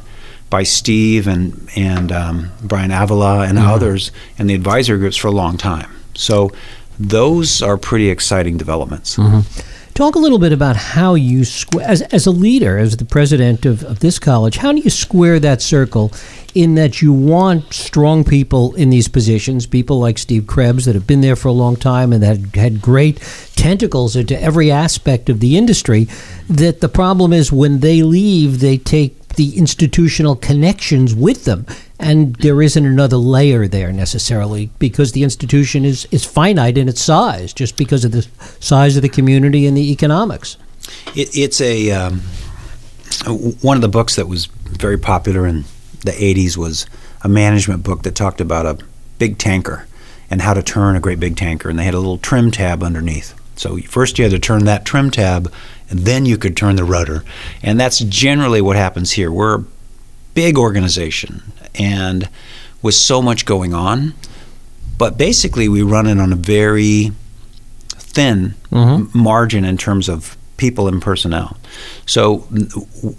by 0.50 0.62
Steve 0.62 1.26
and 1.26 1.68
and 1.76 2.12
um, 2.12 2.50
Brian 2.62 2.90
Avila 2.90 3.46
and 3.46 3.58
mm-hmm. 3.58 3.68
others 3.68 4.10
and 4.38 4.48
the 4.48 4.54
advisory 4.54 4.98
groups 4.98 5.16
for 5.16 5.28
a 5.28 5.32
long 5.32 5.56
time. 5.56 5.90
So 6.14 6.50
those 6.98 7.62
are 7.62 7.76
pretty 7.76 8.10
exciting 8.10 8.56
developments. 8.56 9.16
Mm-hmm. 9.16 9.40
Talk 9.94 10.14
a 10.14 10.20
little 10.20 10.38
bit 10.38 10.52
about 10.52 10.76
how 10.76 11.14
you 11.14 11.44
square, 11.44 11.84
as, 11.84 12.02
as 12.02 12.24
a 12.24 12.30
leader, 12.30 12.78
as 12.78 12.96
the 12.96 13.04
president 13.04 13.66
of, 13.66 13.82
of 13.82 13.98
this 13.98 14.20
college, 14.20 14.58
how 14.58 14.70
do 14.70 14.78
you 14.78 14.90
square 14.90 15.40
that 15.40 15.60
circle 15.60 16.12
in 16.54 16.76
that 16.76 17.02
you 17.02 17.12
want 17.12 17.74
strong 17.74 18.22
people 18.22 18.76
in 18.76 18.90
these 18.90 19.08
positions, 19.08 19.66
people 19.66 19.98
like 19.98 20.16
Steve 20.16 20.46
Krebs 20.46 20.84
that 20.84 20.94
have 20.94 21.08
been 21.08 21.20
there 21.20 21.34
for 21.34 21.48
a 21.48 21.52
long 21.52 21.74
time 21.74 22.12
and 22.12 22.22
that 22.22 22.54
had 22.54 22.80
great 22.80 23.18
tentacles 23.56 24.14
into 24.14 24.40
every 24.40 24.70
aspect 24.70 25.28
of 25.28 25.40
the 25.40 25.58
industry, 25.58 26.06
that 26.48 26.80
the 26.80 26.88
problem 26.88 27.32
is 27.32 27.50
when 27.50 27.80
they 27.80 28.04
leave, 28.04 28.60
they 28.60 28.78
take 28.78 29.17
the 29.38 29.56
institutional 29.56 30.36
connections 30.36 31.14
with 31.14 31.44
them. 31.44 31.64
And 31.98 32.34
there 32.36 32.60
isn't 32.60 32.84
another 32.84 33.16
layer 33.16 33.66
there 33.66 33.92
necessarily 33.92 34.70
because 34.78 35.12
the 35.12 35.22
institution 35.22 35.84
is, 35.84 36.06
is 36.10 36.24
finite 36.24 36.76
in 36.76 36.88
its 36.88 37.00
size, 37.00 37.52
just 37.52 37.76
because 37.76 38.04
of 38.04 38.12
the 38.12 38.26
size 38.60 38.96
of 38.96 39.02
the 39.02 39.08
community 39.08 39.66
and 39.66 39.76
the 39.76 39.92
economics. 39.92 40.56
It, 41.14 41.36
it's 41.36 41.60
a 41.60 41.90
um, 41.92 42.20
one 43.62 43.76
of 43.76 43.80
the 43.80 43.88
books 43.88 44.16
that 44.16 44.26
was 44.26 44.46
very 44.46 44.98
popular 44.98 45.46
in 45.46 45.64
the 46.04 46.12
80s 46.12 46.56
was 46.56 46.86
a 47.22 47.28
management 47.28 47.84
book 47.84 48.02
that 48.02 48.14
talked 48.14 48.40
about 48.40 48.66
a 48.66 48.84
big 49.18 49.38
tanker 49.38 49.86
and 50.30 50.42
how 50.42 50.54
to 50.54 50.62
turn 50.62 50.96
a 50.96 51.00
great 51.00 51.20
big 51.20 51.36
tanker. 51.36 51.68
And 51.68 51.78
they 51.78 51.84
had 51.84 51.94
a 51.94 51.98
little 51.98 52.18
trim 52.18 52.50
tab 52.50 52.82
underneath. 52.82 53.34
So 53.58 53.76
first 53.78 54.18
you 54.18 54.24
had 54.24 54.32
to 54.32 54.38
turn 54.38 54.64
that 54.64 54.84
trim 54.84 55.10
tab 55.10 55.52
and 55.90 56.00
then 56.00 56.26
you 56.26 56.38
could 56.38 56.56
turn 56.56 56.76
the 56.76 56.84
rudder. 56.84 57.24
And 57.62 57.78
that's 57.78 57.98
generally 58.00 58.60
what 58.60 58.76
happens 58.76 59.12
here. 59.12 59.32
We're 59.32 59.60
a 59.60 59.64
big 60.34 60.56
organization 60.56 61.42
and 61.74 62.28
with 62.82 62.94
so 62.94 63.20
much 63.20 63.44
going 63.44 63.74
on, 63.74 64.14
but 64.96 65.18
basically 65.18 65.68
we 65.68 65.82
run 65.82 66.06
it 66.06 66.18
on 66.18 66.32
a 66.32 66.36
very 66.36 67.12
thin 67.88 68.54
mm-hmm. 68.70 69.18
margin 69.18 69.64
in 69.64 69.76
terms 69.76 70.08
of 70.08 70.36
people 70.56 70.88
and 70.88 71.02
personnel. 71.02 71.56
So 72.06 72.46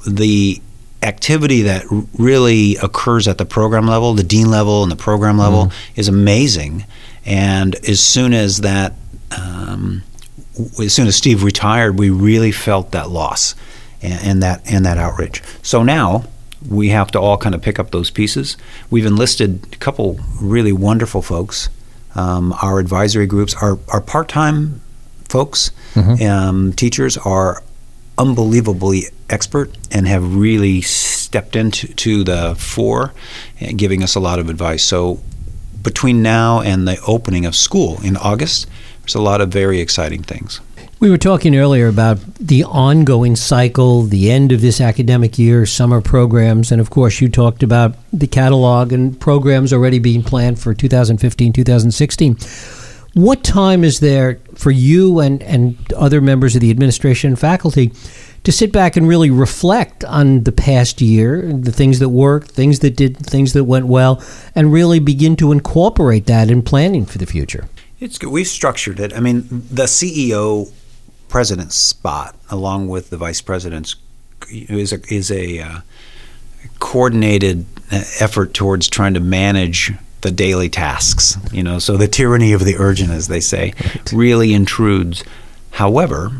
the 0.07 0.61
activity 1.01 1.61
that 1.63 1.85
really 2.17 2.75
occurs 2.77 3.27
at 3.27 3.37
the 3.37 3.45
program 3.45 3.87
level, 3.87 4.13
the 4.13 4.23
dean 4.23 4.49
level 4.49 4.83
and 4.83 4.91
the 4.91 4.97
program 4.97 5.37
level, 5.37 5.65
mm-hmm. 5.65 5.99
is 5.99 6.07
amazing. 6.07 6.85
And 7.25 7.75
as 7.87 8.01
soon 8.01 8.33
as 8.33 8.61
that 8.61 8.93
um, 9.31 10.03
as 10.79 10.93
soon 10.93 11.07
as 11.07 11.15
Steve 11.15 11.43
retired, 11.43 11.97
we 11.97 12.09
really 12.09 12.51
felt 12.51 12.91
that 12.91 13.09
loss 13.09 13.55
and, 14.01 14.23
and, 14.23 14.43
that 14.43 14.61
and 14.71 14.85
that 14.85 14.97
outrage. 14.97 15.41
So 15.61 15.83
now 15.83 16.25
we 16.67 16.89
have 16.89 17.11
to 17.11 17.19
all 17.19 17.37
kind 17.37 17.55
of 17.55 17.61
pick 17.61 17.79
up 17.79 17.91
those 17.91 18.09
pieces. 18.09 18.57
We've 18.89 19.05
enlisted 19.05 19.73
a 19.73 19.77
couple 19.77 20.19
really 20.41 20.73
wonderful 20.73 21.21
folks. 21.21 21.69
Um, 22.15 22.53
our 22.61 22.79
advisory 22.79 23.27
groups, 23.27 23.55
our, 23.55 23.79
our 23.89 24.01
part 24.01 24.29
time 24.29 24.81
folks, 25.29 25.71
mm-hmm. 25.93 26.27
um, 26.27 26.73
teachers 26.73 27.17
are 27.17 27.63
unbelievably 28.17 29.03
expert 29.29 29.71
and 29.91 30.07
have 30.07 30.35
really 30.35 30.81
stepped 30.81 31.55
into 31.55 31.87
to 31.93 32.23
the 32.23 32.55
fore 32.55 33.13
giving 33.75 34.03
us 34.03 34.15
a 34.15 34.19
lot 34.19 34.39
of 34.39 34.49
advice. 34.49 34.83
So 34.83 35.21
between 35.81 36.21
now 36.21 36.61
and 36.61 36.87
the 36.87 36.99
opening 37.07 37.45
of 37.45 37.55
school 37.55 38.01
in 38.03 38.17
August, 38.17 38.67
there's 39.09 39.15
a 39.15 39.21
lot 39.23 39.41
of 39.41 39.49
very 39.49 39.79
exciting 39.79 40.21
things. 40.21 40.61
We 40.99 41.09
were 41.09 41.17
talking 41.17 41.55
earlier 41.55 41.87
about 41.87 42.19
the 42.35 42.63
ongoing 42.63 43.35
cycle, 43.35 44.03
the 44.03 44.29
end 44.29 44.51
of 44.51 44.61
this 44.61 44.79
academic 44.79 45.39
year, 45.39 45.65
summer 45.65 45.99
programs, 45.99 46.71
and 46.71 46.79
of 46.79 46.91
course, 46.91 47.19
you 47.19 47.27
talked 47.27 47.63
about 47.63 47.95
the 48.13 48.27
catalog 48.27 48.93
and 48.93 49.19
programs 49.19 49.73
already 49.73 49.97
being 49.97 50.21
planned 50.21 50.59
for 50.59 50.75
2015, 50.75 51.53
2016. 51.53 52.37
What 53.15 53.43
time 53.43 53.83
is 53.83 53.99
there 53.99 54.39
for 54.53 54.69
you 54.69 55.19
and, 55.19 55.41
and 55.41 55.91
other 55.93 56.21
members 56.21 56.53
of 56.53 56.61
the 56.61 56.69
administration 56.69 57.31
and 57.31 57.39
faculty 57.39 57.91
to 58.43 58.51
sit 58.51 58.71
back 58.71 58.95
and 58.95 59.07
really 59.07 59.31
reflect 59.31 60.03
on 60.03 60.43
the 60.43 60.51
past 60.51 61.01
year, 61.01 61.51
the 61.51 61.71
things 61.71 61.97
that 61.97 62.09
worked, 62.09 62.51
things 62.51 62.79
that 62.79 62.95
did, 62.95 63.17
things 63.17 63.53
that 63.53 63.63
went 63.63 63.87
well, 63.87 64.23
and 64.53 64.71
really 64.71 64.99
begin 64.99 65.35
to 65.37 65.51
incorporate 65.51 66.27
that 66.27 66.51
in 66.51 66.61
planning 66.61 67.07
for 67.07 67.17
the 67.17 67.25
future? 67.25 67.67
It's 67.99 68.17
good. 68.17 68.29
We've 68.29 68.47
structured 68.47 68.99
it. 68.99 69.13
I 69.13 69.19
mean, 69.19 69.47
the 69.49 69.83
CEO 69.83 70.71
president's 71.27 71.75
spot, 71.75 72.35
along 72.49 72.87
with 72.87 73.09
the 73.09 73.17
vice 73.17 73.41
president's, 73.41 73.95
is 74.49 74.93
a, 74.93 75.13
is 75.13 75.29
a 75.31 75.59
uh, 75.59 75.79
coordinated 76.79 77.65
uh, 77.91 78.03
effort 78.19 78.53
towards 78.53 78.87
trying 78.87 79.13
to 79.15 79.19
manage 79.19 79.91
the 80.21 80.31
daily 80.31 80.69
tasks. 80.69 81.37
You 81.51 81.63
know, 81.63 81.79
so 81.79 81.97
the 81.97 82.07
tyranny 82.07 82.53
of 82.53 82.63
the 82.63 82.75
urgent, 82.77 83.11
as 83.11 83.27
they 83.27 83.39
say, 83.41 83.73
right. 83.83 84.11
really 84.13 84.53
intrudes. 84.53 85.23
However, 85.71 86.31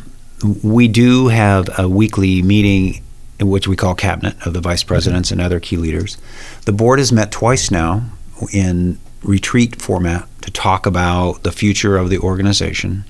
we 0.64 0.88
do 0.88 1.28
have 1.28 1.70
a 1.78 1.88
weekly 1.88 2.42
meeting 2.42 3.04
which 3.42 3.68
we 3.68 3.76
call 3.76 3.96
cabinet 3.96 4.36
of 4.46 4.54
the 4.54 4.60
vice 4.60 4.84
presidents 4.84 5.32
and 5.32 5.40
other 5.40 5.60
key 5.60 5.78
leaders. 5.78 6.18
The 6.66 6.74
board 6.74 7.00
has 7.00 7.12
met 7.12 7.32
twice 7.32 7.72
now 7.72 8.04
in 8.52 9.00
retreat 9.24 9.82
format 9.82 10.28
to 10.42 10.52
talk 10.52 10.86
about 10.86 11.44
the 11.44 11.52
future 11.52 11.98
of 11.98 12.10
the 12.10 12.20
organization. 12.20 13.06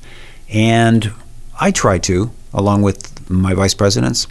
And 0.50 1.12
I 1.60 1.72
try 1.72 2.00
to, 2.00 2.32
along 2.54 2.82
with 2.82 3.30
my 3.30 3.54
vice 3.54 3.74
presidents, 3.74 4.28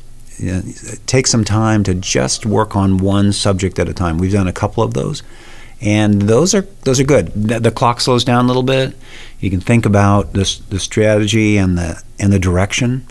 take 1.07 1.27
some 1.27 1.45
time 1.45 1.83
to 1.85 1.95
just 1.95 2.47
work 2.47 2.77
on 2.77 2.99
one 2.99 3.33
subject 3.33 3.79
at 3.79 3.89
a 3.89 3.95
time. 3.95 4.19
We've 4.19 4.33
done 4.33 4.49
a 4.49 4.53
couple 4.53 4.83
of 4.83 4.95
those, 4.95 5.23
and 5.81 6.23
those 6.23 6.55
are 6.55 6.63
those 6.83 7.01
are 7.01 7.05
good. 7.05 7.33
The, 7.35 7.71
clock 7.71 8.01
slows 8.01 8.25
down 8.25 8.45
a 8.45 8.49
little 8.49 8.63
bit. 8.63 8.97
You 9.41 9.51
can 9.51 9.61
think 9.61 9.87
about 9.87 10.33
this 10.33 10.59
the 10.59 10.79
strategy 10.79 11.57
and 11.57 11.77
the 11.77 12.03
and 12.19 12.33
the 12.33 12.39
direction, 12.39 13.07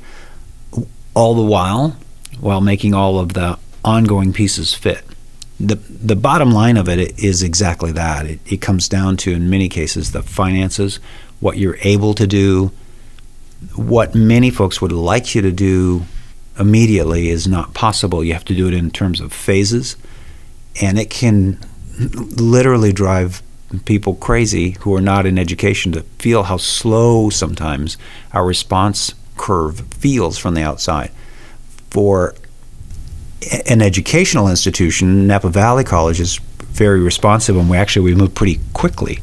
all 1.13 1.35
the 1.35 1.43
while, 1.43 1.97
while 2.39 2.61
making 2.61 2.93
all 2.93 3.19
of 3.19 3.33
the 3.33 3.57
ongoing 3.83 4.33
pieces 4.33 4.73
fit 4.73 5.03
the 5.59 5.75
the 5.75 6.15
bottom 6.15 6.51
line 6.51 6.77
of 6.77 6.87
it 6.87 7.19
is 7.19 7.41
exactly 7.41 7.91
that. 7.93 8.25
It, 8.25 8.39
it 8.45 8.61
comes 8.61 8.87
down 8.87 9.17
to, 9.17 9.31
in 9.31 9.49
many 9.49 9.69
cases, 9.69 10.11
the 10.11 10.21
finances, 10.21 10.99
what 11.39 11.57
you're 11.57 11.77
able 11.81 12.13
to 12.15 12.27
do. 12.27 12.71
What 13.75 14.13
many 14.13 14.51
folks 14.51 14.81
would 14.81 14.91
like 14.91 15.33
you 15.33 15.41
to 15.41 15.51
do 15.51 16.05
immediately 16.59 17.29
is 17.29 17.47
not 17.47 17.73
possible. 17.73 18.23
You 18.23 18.33
have 18.33 18.45
to 18.45 18.55
do 18.55 18.67
it 18.67 18.73
in 18.73 18.91
terms 18.91 19.19
of 19.19 19.33
phases, 19.33 19.95
and 20.79 20.99
it 20.99 21.09
can 21.09 21.59
literally 21.99 22.93
drive 22.93 23.41
people 23.85 24.15
crazy 24.15 24.71
who 24.81 24.93
are 24.93 25.01
not 25.01 25.25
in 25.25 25.37
education 25.37 25.91
to 25.91 26.01
feel 26.19 26.43
how 26.43 26.57
slow 26.57 27.29
sometimes 27.29 27.97
our 28.31 28.45
response 28.45 29.13
curve 29.35 29.81
feels 29.93 30.37
from 30.37 30.53
the 30.53 30.61
outside. 30.61 31.11
For 31.89 32.35
an 33.67 33.81
educational 33.81 34.47
institution, 34.49 35.27
Napa 35.27 35.49
Valley 35.49 35.83
College 35.83 36.19
is 36.19 36.39
very 36.77 36.99
responsive, 36.99 37.57
and 37.57 37.69
we 37.69 37.77
actually 37.77 38.03
we 38.03 38.15
move 38.15 38.35
pretty 38.35 38.59
quickly. 38.73 39.19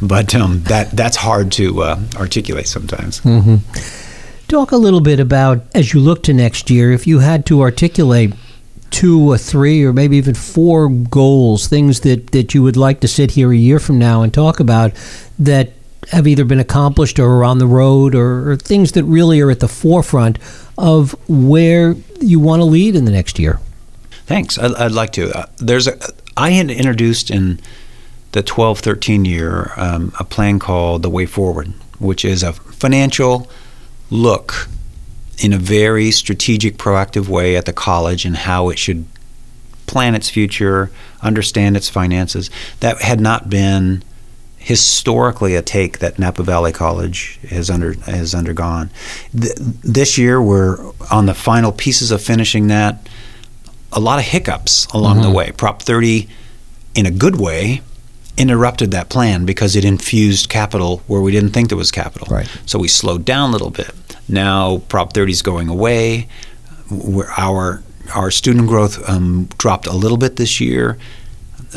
But 0.00 0.34
um, 0.34 0.62
that 0.64 0.90
that's 0.92 1.16
hard 1.16 1.52
to 1.52 1.82
uh, 1.82 2.00
articulate 2.16 2.68
sometimes. 2.68 3.20
Mm-hmm. 3.20 3.56
Talk 4.48 4.72
a 4.72 4.76
little 4.76 5.00
bit 5.00 5.18
about 5.18 5.64
as 5.74 5.92
you 5.92 6.00
look 6.00 6.22
to 6.24 6.32
next 6.32 6.70
year. 6.70 6.92
If 6.92 7.06
you 7.06 7.20
had 7.20 7.46
to 7.46 7.62
articulate 7.62 8.34
two 8.90 9.32
or 9.32 9.38
three 9.38 9.82
or 9.82 9.92
maybe 9.92 10.16
even 10.16 10.34
four 10.34 10.88
goals, 10.88 11.66
things 11.66 12.00
that, 12.00 12.30
that 12.32 12.54
you 12.54 12.62
would 12.62 12.76
like 12.76 13.00
to 13.00 13.08
sit 13.08 13.32
here 13.32 13.50
a 13.50 13.56
year 13.56 13.78
from 13.78 13.98
now 13.98 14.22
and 14.22 14.32
talk 14.32 14.60
about 14.60 14.92
that 15.38 15.72
have 16.10 16.26
either 16.26 16.44
been 16.44 16.60
accomplished 16.60 17.18
or 17.18 17.30
are 17.38 17.44
on 17.44 17.58
the 17.58 17.66
road 17.66 18.14
or, 18.14 18.50
or 18.50 18.56
things 18.56 18.92
that 18.92 19.04
really 19.04 19.40
are 19.40 19.50
at 19.50 19.60
the 19.60 19.68
forefront 19.68 20.38
of 20.76 21.12
where 21.28 21.94
you 22.20 22.40
want 22.40 22.60
to 22.60 22.64
lead 22.64 22.96
in 22.96 23.04
the 23.04 23.12
next 23.12 23.38
year. 23.38 23.60
Thanks. 24.26 24.58
I'd, 24.58 24.74
I'd 24.74 24.92
like 24.92 25.12
to. 25.12 25.30
Uh, 25.36 25.46
there's 25.58 25.86
a. 25.86 25.98
I 26.36 26.50
had 26.50 26.70
introduced 26.70 27.30
in 27.30 27.60
the 28.32 28.42
12-13 28.42 29.26
year 29.26 29.72
um, 29.76 30.12
a 30.18 30.24
plan 30.24 30.58
called 30.58 31.02
the 31.02 31.10
Way 31.10 31.26
Forward, 31.26 31.72
which 31.98 32.24
is 32.24 32.42
a 32.42 32.52
financial 32.52 33.50
look 34.10 34.68
in 35.38 35.52
a 35.52 35.58
very 35.58 36.10
strategic, 36.10 36.78
proactive 36.78 37.28
way 37.28 37.56
at 37.56 37.66
the 37.66 37.72
college 37.72 38.24
and 38.24 38.36
how 38.36 38.70
it 38.70 38.78
should 38.78 39.04
plan 39.86 40.14
its 40.14 40.30
future, 40.30 40.90
understand 41.20 41.76
its 41.76 41.90
finances. 41.90 42.50
That 42.80 43.02
had 43.02 43.20
not 43.20 43.50
been 43.50 44.02
historically 44.62 45.56
a 45.56 45.62
take 45.62 45.98
that 45.98 46.20
Napa 46.20 46.44
Valley 46.44 46.70
College 46.70 47.40
has 47.48 47.68
under 47.68 47.94
has 48.02 48.34
undergone. 48.34 48.90
Th- 49.38 49.54
this 49.56 50.16
year, 50.16 50.40
we're 50.40 50.92
on 51.10 51.26
the 51.26 51.34
final 51.34 51.72
pieces 51.72 52.10
of 52.10 52.22
finishing 52.22 52.68
that. 52.68 53.08
A 53.94 54.00
lot 54.00 54.18
of 54.18 54.24
hiccups 54.24 54.86
along 54.86 55.16
mm-hmm. 55.16 55.30
the 55.30 55.36
way. 55.36 55.52
Prop 55.52 55.82
30, 55.82 56.26
in 56.94 57.04
a 57.04 57.10
good 57.10 57.38
way, 57.38 57.82
interrupted 58.38 58.90
that 58.92 59.10
plan 59.10 59.44
because 59.44 59.76
it 59.76 59.84
infused 59.84 60.48
capital 60.48 61.02
where 61.08 61.20
we 61.20 61.30
didn't 61.32 61.50
think 61.50 61.68
there 61.68 61.76
was 61.76 61.90
capital. 61.90 62.26
Right. 62.30 62.48
So 62.64 62.78
we 62.78 62.88
slowed 62.88 63.24
down 63.24 63.50
a 63.50 63.52
little 63.52 63.70
bit. 63.70 63.90
Now 64.28 64.78
Prop 64.88 65.12
30 65.12 65.32
is 65.32 65.42
going 65.42 65.68
away. 65.68 66.28
our 67.36 67.82
our 68.14 68.30
student 68.30 68.68
growth 68.68 69.08
um, 69.08 69.48
dropped 69.58 69.86
a 69.86 69.92
little 69.92 70.18
bit 70.18 70.36
this 70.36 70.60
year. 70.60 70.98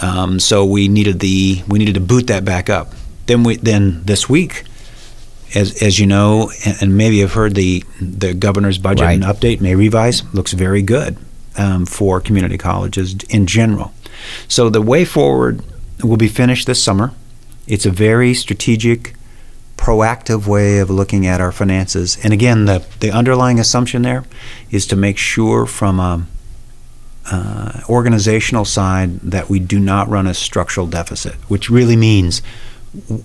Um, 0.01 0.39
so 0.39 0.65
we 0.65 0.87
needed 0.87 1.19
the 1.19 1.63
we 1.67 1.79
needed 1.79 1.95
to 1.95 2.01
boot 2.01 2.27
that 2.27 2.45
back 2.45 2.69
up. 2.69 2.93
Then 3.25 3.43
we 3.43 3.57
then 3.57 4.03
this 4.03 4.29
week, 4.29 4.63
as 5.53 5.81
as 5.81 5.99
you 5.99 6.05
know, 6.05 6.51
and, 6.65 6.77
and 6.81 6.97
maybe 6.97 7.17
you've 7.17 7.33
heard 7.33 7.55
the 7.55 7.83
the 7.99 8.33
governor's 8.33 8.77
budget 8.77 9.05
right. 9.05 9.13
and 9.13 9.23
update 9.23 9.61
may 9.61 9.75
revise 9.75 10.23
looks 10.33 10.53
very 10.53 10.81
good 10.81 11.17
um, 11.57 11.85
for 11.85 12.19
community 12.19 12.57
colleges 12.57 13.15
in 13.29 13.47
general. 13.47 13.93
So 14.47 14.69
the 14.69 14.81
way 14.81 15.05
forward 15.05 15.61
will 16.03 16.17
be 16.17 16.27
finished 16.27 16.67
this 16.67 16.83
summer. 16.83 17.11
It's 17.67 17.85
a 17.85 17.91
very 17.91 18.33
strategic, 18.33 19.15
proactive 19.77 20.45
way 20.45 20.79
of 20.79 20.89
looking 20.89 21.25
at 21.25 21.41
our 21.41 21.51
finances. 21.51 22.17
And 22.23 22.33
again, 22.33 22.65
the 22.65 22.85
the 22.99 23.11
underlying 23.11 23.59
assumption 23.59 24.01
there 24.01 24.25
is 24.71 24.85
to 24.87 24.95
make 24.95 25.17
sure 25.17 25.65
from 25.65 25.99
a 25.99 26.25
uh, 27.31 27.81
organizational 27.89 28.65
side 28.65 29.19
that 29.21 29.49
we 29.49 29.59
do 29.59 29.79
not 29.79 30.07
run 30.07 30.27
a 30.27 30.33
structural 30.33 30.87
deficit, 30.87 31.33
which 31.49 31.69
really 31.69 31.95
means 31.95 32.41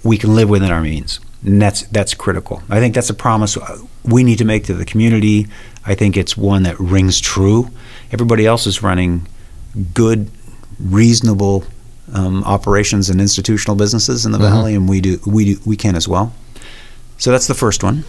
we 0.03 0.17
can 0.17 0.35
live 0.35 0.49
within 0.49 0.71
our 0.71 0.81
means. 0.81 1.21
And 1.45 1.61
that's 1.61 1.83
that's 1.89 2.15
critical. 2.15 2.63
I 2.69 2.81
think 2.81 2.95
that's 2.95 3.11
a 3.11 3.15
promise 3.15 3.57
we 4.05 4.25
need 4.25 4.39
to 4.39 4.45
make 4.45 4.65
to 4.65 4.75
the 4.75 4.85
community. 4.85 5.47
I 5.87 5.95
think 5.95 6.17
it's 6.17 6.37
one 6.37 6.65
that 6.65 6.79
rings 6.79 7.21
true. 7.21 7.71
Everybody 8.13 8.47
else 8.47 8.67
is 8.67 8.83
running 8.83 9.27
good, 9.95 10.31
reasonable 10.79 11.65
um, 12.13 12.45
operations 12.45 13.09
and 13.09 13.21
institutional 13.21 13.77
businesses 13.77 14.27
in 14.27 14.33
the 14.33 14.39
mm-hmm. 14.39 14.55
valley, 14.55 14.75
and 14.75 14.89
we 14.89 15.01
do 15.01 15.21
we 15.27 15.55
do, 15.55 15.61
we 15.65 15.77
can 15.77 15.97
as 15.97 16.07
well. 16.07 16.35
So 17.17 17.31
that's 17.31 17.47
the 17.47 17.55
first 17.55 17.83
one. 17.83 18.05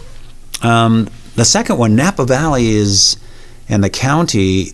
Um, 0.62 1.08
the 1.34 1.44
second 1.44 1.78
one, 1.78 1.96
Napa 1.96 2.24
Valley 2.24 2.68
is, 2.68 3.16
and 3.68 3.82
the 3.82 3.90
county 3.90 4.72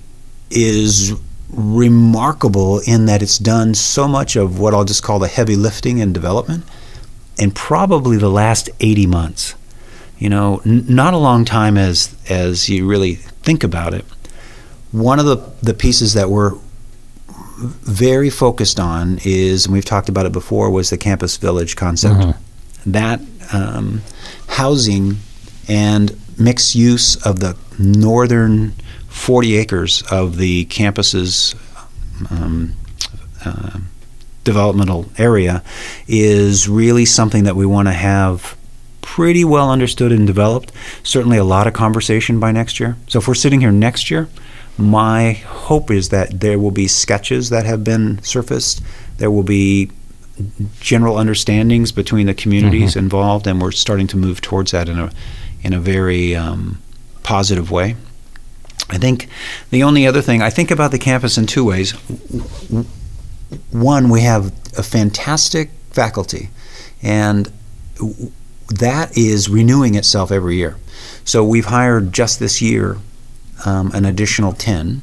is 0.50 1.12
remarkable 1.50 2.81
in 2.81 3.07
that 3.07 3.23
it's 3.23 3.38
done 3.38 3.75
so 3.75 4.07
much 4.07 4.37
of 4.37 4.59
what 4.59 4.75
I'll 4.75 4.85
just 4.85 5.02
call 5.02 5.19
the 5.19 5.28
heavy 5.28 5.57
lifting 5.57 6.00
and 6.00 6.12
development 6.12 6.64
in 7.38 7.50
probably 7.50 8.19
the 8.19 8.28
last 8.28 8.69
80 8.81 9.07
months. 9.07 9.55
You 10.19 10.28
know, 10.28 10.61
n- 10.67 10.85
not 10.88 11.14
a 11.14 11.19
long 11.19 11.45
time 11.45 11.78
as 11.78 12.14
as 12.28 12.69
you 12.69 12.87
really 12.87 13.14
think 13.14 13.64
about 13.64 13.95
it. 13.95 14.05
One 14.90 15.19
of 15.19 15.26
the, 15.26 15.37
the 15.62 15.75
pieces 15.75 16.14
that 16.14 16.28
we're 16.28 16.55
very 17.59 18.31
focused 18.31 18.78
on 18.78 19.19
is, 19.25 19.67
and 19.67 19.73
we've 19.73 19.85
talked 19.85 20.09
about 20.09 20.26
it 20.26 20.33
before, 20.33 20.71
was 20.71 20.90
the 20.90 20.99
campus 20.99 21.37
village 21.37 21.76
concept. 21.76 22.21
Mm-hmm. 22.21 22.90
That 22.93 23.21
um, 23.52 24.02
housing 24.49 25.19
and 25.69 26.19
mixed 26.38 26.75
use 26.75 27.17
of 27.26 27.40
the 27.40 27.57
northern 27.78 28.75
40 29.08 29.56
acres 29.56 30.02
of 30.10 30.36
the 30.36 30.64
campus's 30.66 31.54
um, 32.30 32.74
uh, 33.44 33.78
developmental 34.44 35.06
area 35.18 35.62
is 36.06 36.68
really 36.68 37.04
something 37.04 37.44
that 37.44 37.56
we 37.56 37.66
want 37.66 37.88
to 37.88 37.92
have 37.92 38.56
pretty 39.02 39.44
well 39.44 39.70
understood 39.70 40.12
and 40.12 40.26
developed. 40.26 40.72
Certainly 41.02 41.38
a 41.38 41.44
lot 41.44 41.66
of 41.66 41.74
conversation 41.74 42.38
by 42.38 42.52
next 42.52 42.78
year. 42.78 42.96
So 43.08 43.18
if 43.18 43.28
we're 43.28 43.34
sitting 43.34 43.60
here 43.60 43.72
next 43.72 44.10
year, 44.10 44.28
my 44.78 45.32
hope 45.32 45.90
is 45.90 46.10
that 46.10 46.40
there 46.40 46.58
will 46.58 46.70
be 46.70 46.86
sketches 46.86 47.50
that 47.50 47.66
have 47.66 47.82
been 47.82 48.22
surfaced. 48.22 48.80
There 49.16 49.30
will 49.30 49.42
be 49.42 49.90
general 50.80 51.16
understandings 51.16 51.90
between 51.90 52.26
the 52.26 52.34
communities 52.34 52.90
mm-hmm. 52.90 53.00
involved, 53.00 53.46
and 53.46 53.60
we're 53.60 53.72
starting 53.72 54.06
to 54.08 54.16
move 54.16 54.40
towards 54.40 54.70
that 54.70 54.88
in 54.88 54.98
a 54.98 55.10
in 55.62 55.72
a 55.72 55.80
very 55.80 56.36
um, 56.36 56.80
positive 57.24 57.70
way. 57.70 57.96
I 58.90 58.99
think 58.99 59.28
the 59.71 59.83
only 59.83 60.07
other 60.07 60.23
thing 60.23 60.42
I 60.42 60.50
think 60.50 60.71
about 60.71 60.92
the 60.92 60.99
campus 60.99 61.37
in 61.37 61.47
two 61.47 61.64
ways. 61.64 61.92
One, 63.71 64.09
we 64.09 64.23
have 64.23 64.47
a 64.78 64.83
fantastic 64.83 65.71
faculty, 65.90 66.50
and 67.02 67.52
that 68.68 69.16
is 69.16 69.49
renewing 69.49 69.95
itself 69.95 70.30
every 70.30 70.57
year. 70.57 70.76
So 71.25 71.45
we've 71.45 71.66
hired 71.66 72.12
just 72.12 72.38
this 72.38 72.61
year 72.62 72.99
um, 73.64 73.90
an 73.92 74.04
additional 74.04 74.52
10. 74.52 75.02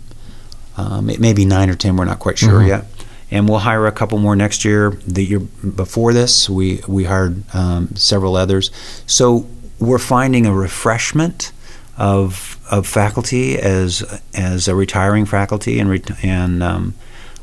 Um, 0.77 1.09
it 1.09 1.19
may 1.19 1.33
be 1.33 1.45
nine 1.45 1.69
or 1.69 1.75
10, 1.75 1.95
we're 1.97 2.05
not 2.05 2.19
quite 2.19 2.37
sure 2.37 2.59
mm-hmm. 2.59 2.67
yet. 2.67 2.85
And 3.31 3.49
we'll 3.49 3.59
hire 3.59 3.87
a 3.87 3.91
couple 3.91 4.17
more 4.19 4.35
next 4.35 4.65
year. 4.65 4.91
The 5.07 5.23
year 5.23 5.39
before 5.39 6.13
this, 6.13 6.49
we, 6.49 6.81
we 6.87 7.05
hired 7.05 7.43
um, 7.55 7.95
several 7.95 8.35
others. 8.35 8.71
So 9.07 9.47
we're 9.79 9.99
finding 9.99 10.45
a 10.45 10.53
refreshment 10.53 11.51
of, 11.97 12.59
of 12.69 12.85
faculty 12.87 13.57
as, 13.57 14.21
as 14.33 14.67
a 14.67 14.75
retiring 14.75 15.25
faculty, 15.25 15.79
and, 15.79 16.15
and 16.23 16.63
um, 16.63 16.93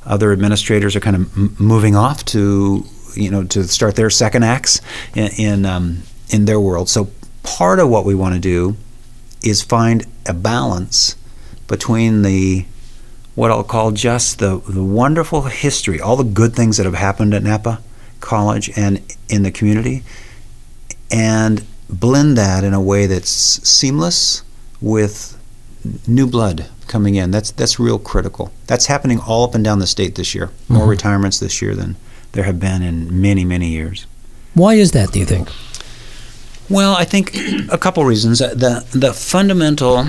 other 0.04 0.32
administrators 0.32 0.96
are 0.96 1.00
kind 1.00 1.16
of 1.16 1.36
m- 1.36 1.56
moving 1.58 1.96
off 1.96 2.24
to 2.26 2.84
you 3.14 3.30
know 3.30 3.44
to 3.44 3.64
start 3.64 3.96
their 3.96 4.10
second 4.10 4.42
acts 4.42 4.80
in 5.14 5.30
in, 5.38 5.66
um, 5.66 6.02
in 6.30 6.44
their 6.44 6.60
world. 6.60 6.88
So 6.88 7.10
part 7.42 7.78
of 7.78 7.88
what 7.88 8.04
we 8.04 8.14
want 8.14 8.34
to 8.34 8.40
do 8.40 8.76
is 9.42 9.62
find 9.62 10.06
a 10.26 10.32
balance 10.32 11.16
between 11.66 12.22
the 12.22 12.66
what 13.34 13.50
I'll 13.50 13.64
call 13.64 13.92
just 13.92 14.40
the, 14.40 14.58
the 14.68 14.84
wonderful 14.84 15.42
history, 15.42 15.98
all 16.00 16.16
the 16.16 16.24
good 16.24 16.54
things 16.54 16.76
that 16.76 16.84
have 16.84 16.94
happened 16.94 17.32
at 17.32 17.42
Napa 17.42 17.80
College 18.20 18.70
and 18.76 19.00
in 19.28 19.42
the 19.42 19.50
community, 19.50 20.02
and 21.10 21.64
blend 21.92 22.36
that 22.38 22.64
in 22.64 22.74
a 22.74 22.80
way 22.80 23.06
that's 23.06 23.30
seamless 23.30 24.42
with 24.80 25.38
new 26.06 26.26
blood 26.26 26.66
coming 26.86 27.14
in. 27.14 27.30
That's 27.30 27.50
that's 27.50 27.78
real 27.78 27.98
critical. 27.98 28.52
That's 28.66 28.86
happening 28.86 29.20
all 29.20 29.44
up 29.44 29.54
and 29.54 29.64
down 29.64 29.78
the 29.78 29.86
state 29.86 30.14
this 30.14 30.34
year. 30.34 30.50
More 30.68 30.82
mm-hmm. 30.82 30.90
retirements 30.90 31.38
this 31.38 31.62
year 31.62 31.74
than 31.74 31.96
there 32.32 32.44
have 32.44 32.58
been 32.58 32.82
in 32.82 33.20
many 33.20 33.44
many 33.44 33.68
years. 33.68 34.06
Why 34.54 34.74
is 34.74 34.92
that? 34.92 35.12
Do 35.12 35.18
you 35.18 35.26
think? 35.26 35.48
Well, 36.68 36.94
I 36.94 37.04
think 37.04 37.34
a 37.70 37.78
couple 37.78 38.04
reasons. 38.04 38.38
The 38.38 38.86
the 38.92 39.12
fundamental 39.12 40.06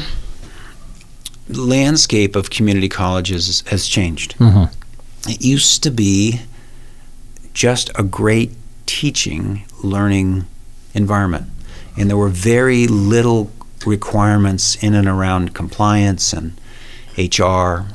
landscape 1.49 2.35
of 2.35 2.49
community 2.49 2.89
colleges 2.89 3.63
has 3.67 3.87
changed. 3.87 4.37
Mm-hmm. 4.37 5.29
It 5.29 5.41
used 5.41 5.83
to 5.83 5.91
be 5.91 6.41
just 7.53 7.91
a 7.95 8.03
great 8.03 8.51
teaching, 8.85 9.63
learning 9.83 10.45
environment, 10.93 11.47
and 11.97 12.09
there 12.09 12.17
were 12.17 12.29
very 12.29 12.87
little 12.87 13.51
requirements 13.85 14.75
in 14.81 14.93
and 14.93 15.07
around 15.07 15.53
compliance 15.53 16.33
and 16.33 16.59
HR 17.17 17.85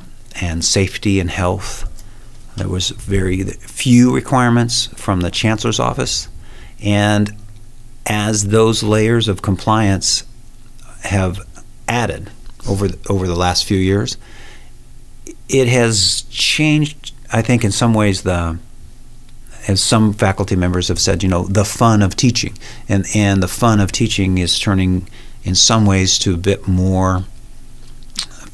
and 0.41 0.65
safety 0.65 1.19
and 1.21 1.31
health. 1.31 1.85
There 2.57 2.69
was 2.69 2.91
very 2.91 3.43
few 3.45 4.15
requirements 4.15 4.87
from 4.97 5.21
the 5.21 5.31
chancellor's 5.31 5.81
office, 5.81 6.29
and 6.83 7.35
as 8.07 8.49
those 8.49 8.83
layers 8.83 9.29
of 9.29 9.43
compliance 9.43 10.25
have 11.05 11.41
added 11.87 12.31
over 12.69 12.89
the, 12.89 12.99
over 13.09 13.27
the 13.27 13.37
last 13.37 13.65
few 13.65 13.79
years, 13.79 14.17
it 15.49 15.69
has 15.69 16.23
changed. 16.31 17.13
I 17.33 17.43
think 17.43 17.65
in 17.65 17.73
some 17.73 17.95
ways 17.95 18.23
the 18.23 18.59
as 19.69 19.83
some 19.83 20.15
faculty 20.15 20.57
members 20.57 20.89
have 20.89 20.99
said, 20.99 21.23
you 21.23 21.29
know, 21.29 21.45
the 21.45 21.65
fun 21.65 22.03
of 22.03 22.17
teaching, 22.17 22.57
and 22.89 23.05
and 23.15 23.43
the 23.43 23.49
fun 23.49 23.81
of 23.81 23.93
teaching 23.93 24.39
is 24.39 24.59
turning 24.59 25.07
in 25.45 25.55
some 25.55 25.87
ways 25.87 26.19
to 26.21 26.35
a 26.35 26.39
bit 26.39 26.67
more 26.67 27.25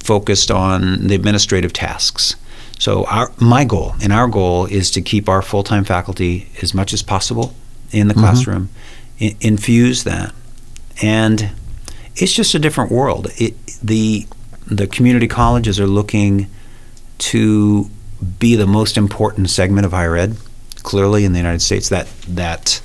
focused 0.04 0.50
on 0.50 1.06
the 1.06 1.14
administrative 1.14 1.72
tasks. 1.72 2.36
So 2.78 3.06
our 3.06 3.32
my 3.38 3.64
goal 3.64 3.94
and 4.02 4.12
our 4.12 4.26
goal 4.26 4.66
is 4.66 4.90
to 4.90 5.00
keep 5.00 5.28
our 5.28 5.40
full 5.40 5.62
time 5.62 5.84
faculty 5.84 6.48
as 6.60 6.74
much 6.74 6.92
as 6.92 7.02
possible 7.02 7.54
in 7.92 8.08
the 8.08 8.14
mm-hmm. 8.14 8.24
classroom 8.24 8.68
I- 9.20 9.36
infuse 9.40 10.04
that, 10.04 10.34
and 11.00 11.52
it's 12.16 12.34
just 12.34 12.54
a 12.54 12.58
different 12.58 12.90
world. 12.90 13.28
It, 13.38 13.54
the 13.82 14.26
the 14.66 14.88
community 14.88 15.28
colleges 15.28 15.78
are 15.78 15.86
looking 15.86 16.50
to 17.18 17.88
be 18.38 18.56
the 18.56 18.66
most 18.66 18.96
important 18.96 19.50
segment 19.50 19.86
of 19.86 19.92
higher 19.92 20.16
ed, 20.16 20.36
clearly 20.84 21.24
in 21.24 21.32
the 21.32 21.38
United 21.38 21.62
States. 21.62 21.88
That 21.88 22.06
that 22.28 22.80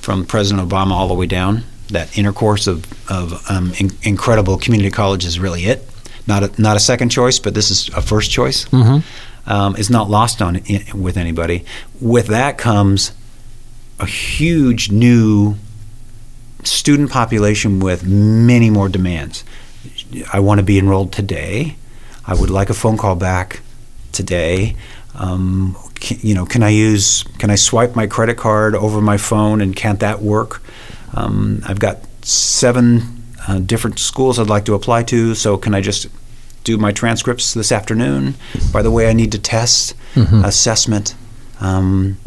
from 0.00 0.24
President 0.24 0.68
Obama 0.68 0.90
all 0.90 1.06
the 1.06 1.14
way 1.14 1.26
down, 1.26 1.62
that 1.90 2.18
intercourse 2.18 2.66
of 2.66 2.84
of 3.08 3.48
um, 3.48 3.72
in, 3.78 3.92
incredible 4.02 4.58
community 4.58 4.90
colleges 4.90 5.28
is 5.28 5.40
really 5.40 5.66
it. 5.66 5.88
Not 6.26 6.42
a, 6.42 6.60
not 6.60 6.76
a 6.76 6.80
second 6.80 7.10
choice, 7.10 7.38
but 7.38 7.54
this 7.54 7.70
is 7.70 7.88
a 7.90 8.02
first 8.02 8.32
choice. 8.32 8.64
Mm-hmm. 8.66 9.06
Um, 9.48 9.76
is 9.76 9.90
not 9.90 10.10
lost 10.10 10.42
on 10.42 10.60
with 10.92 11.16
anybody. 11.16 11.64
With 12.00 12.26
that 12.26 12.58
comes 12.58 13.12
a 14.00 14.06
huge 14.06 14.90
new 14.90 15.54
student 16.64 17.10
population 17.10 17.78
with 17.78 18.04
many 18.04 18.70
more 18.70 18.88
demands. 18.88 19.44
I 20.32 20.40
want 20.40 20.58
to 20.58 20.64
be 20.64 20.78
enrolled 20.80 21.12
today. 21.12 21.76
I 22.26 22.34
would 22.34 22.50
like 22.50 22.70
a 22.70 22.74
phone 22.74 22.96
call 22.96 23.14
back 23.14 23.60
today. 24.10 24.74
Um, 25.16 25.76
can, 25.94 26.18
you 26.20 26.34
know, 26.34 26.46
can 26.46 26.62
I 26.62 26.70
use? 26.70 27.24
Can 27.38 27.50
I 27.50 27.56
swipe 27.56 27.96
my 27.96 28.06
credit 28.06 28.36
card 28.36 28.74
over 28.74 29.00
my 29.00 29.16
phone, 29.16 29.60
and 29.60 29.74
can't 29.74 30.00
that 30.00 30.22
work? 30.22 30.62
Um, 31.14 31.62
I've 31.66 31.78
got 31.78 31.98
seven 32.24 33.24
uh, 33.48 33.58
different 33.58 33.98
schools 33.98 34.38
I'd 34.38 34.48
like 34.48 34.64
to 34.66 34.74
apply 34.74 35.04
to, 35.04 35.34
so 35.34 35.56
can 35.56 35.74
I 35.74 35.80
just 35.80 36.06
do 36.64 36.76
my 36.76 36.92
transcripts 36.92 37.54
this 37.54 37.72
afternoon? 37.72 38.34
By 38.72 38.82
the 38.82 38.90
way, 38.90 39.08
I 39.08 39.12
need 39.12 39.32
to 39.32 39.38
test 39.38 39.94
mm-hmm. 40.14 40.44
assessment. 40.44 41.14
Um, 41.60 42.18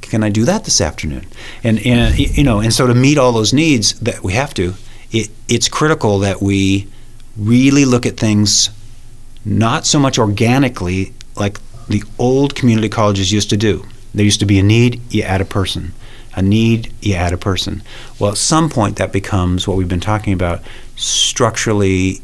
can 0.00 0.22
I 0.22 0.30
do 0.30 0.44
that 0.44 0.64
this 0.64 0.80
afternoon? 0.80 1.26
And, 1.62 1.84
and 1.84 2.18
you 2.18 2.44
know, 2.44 2.60
and 2.60 2.72
so 2.72 2.86
to 2.86 2.94
meet 2.94 3.18
all 3.18 3.32
those 3.32 3.52
needs 3.52 3.98
that 4.00 4.22
we 4.22 4.32
have 4.32 4.54
to, 4.54 4.74
it, 5.10 5.30
it's 5.48 5.68
critical 5.68 6.20
that 6.20 6.40
we 6.40 6.86
really 7.36 7.84
look 7.84 8.06
at 8.06 8.16
things 8.16 8.70
not 9.44 9.84
so 9.84 9.98
much 9.98 10.18
organically 10.18 11.12
like 11.36 11.58
the 11.88 12.02
old 12.18 12.54
community 12.54 12.88
colleges 12.88 13.32
used 13.32 13.50
to 13.50 13.56
do. 13.56 13.86
There 14.14 14.24
used 14.24 14.40
to 14.40 14.46
be 14.46 14.58
a 14.58 14.62
need, 14.62 15.00
you 15.12 15.22
add 15.22 15.40
a 15.40 15.44
person. 15.44 15.92
A 16.36 16.42
need, 16.42 16.92
you 17.00 17.14
add 17.14 17.32
a 17.32 17.38
person. 17.38 17.82
Well, 18.18 18.32
at 18.32 18.38
some 18.38 18.68
point, 18.68 18.96
that 18.96 19.12
becomes 19.12 19.66
what 19.66 19.76
we've 19.76 19.88
been 19.88 20.00
talking 20.00 20.32
about 20.32 20.62
structurally 20.96 22.20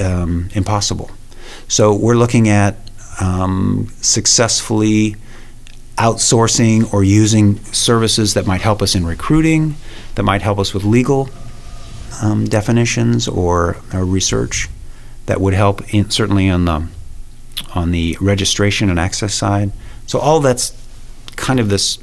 um, 0.00 0.48
impossible. 0.54 1.10
So 1.68 1.94
we're 1.94 2.16
looking 2.16 2.48
at 2.48 2.76
um, 3.20 3.88
successfully 4.00 5.16
outsourcing 5.96 6.92
or 6.92 7.04
using 7.04 7.56
services 7.66 8.34
that 8.34 8.46
might 8.46 8.60
help 8.60 8.82
us 8.82 8.94
in 8.94 9.06
recruiting, 9.06 9.76
that 10.16 10.24
might 10.24 10.42
help 10.42 10.58
us 10.58 10.74
with 10.74 10.84
legal 10.84 11.28
um, 12.22 12.44
definitions 12.46 13.28
or, 13.28 13.76
or, 13.92 14.04
research 14.04 14.68
that 15.26 15.40
would 15.40 15.54
help 15.54 15.94
in, 15.94 16.10
certainly 16.10 16.48
on 16.48 16.64
the 16.64 16.86
on 17.74 17.90
the 17.90 18.16
registration 18.20 18.88
and 18.88 18.98
access 18.98 19.34
side. 19.34 19.72
So 20.06 20.18
all 20.18 20.40
that's 20.40 20.72
kind 21.36 21.60
of 21.60 21.68
this 21.68 21.98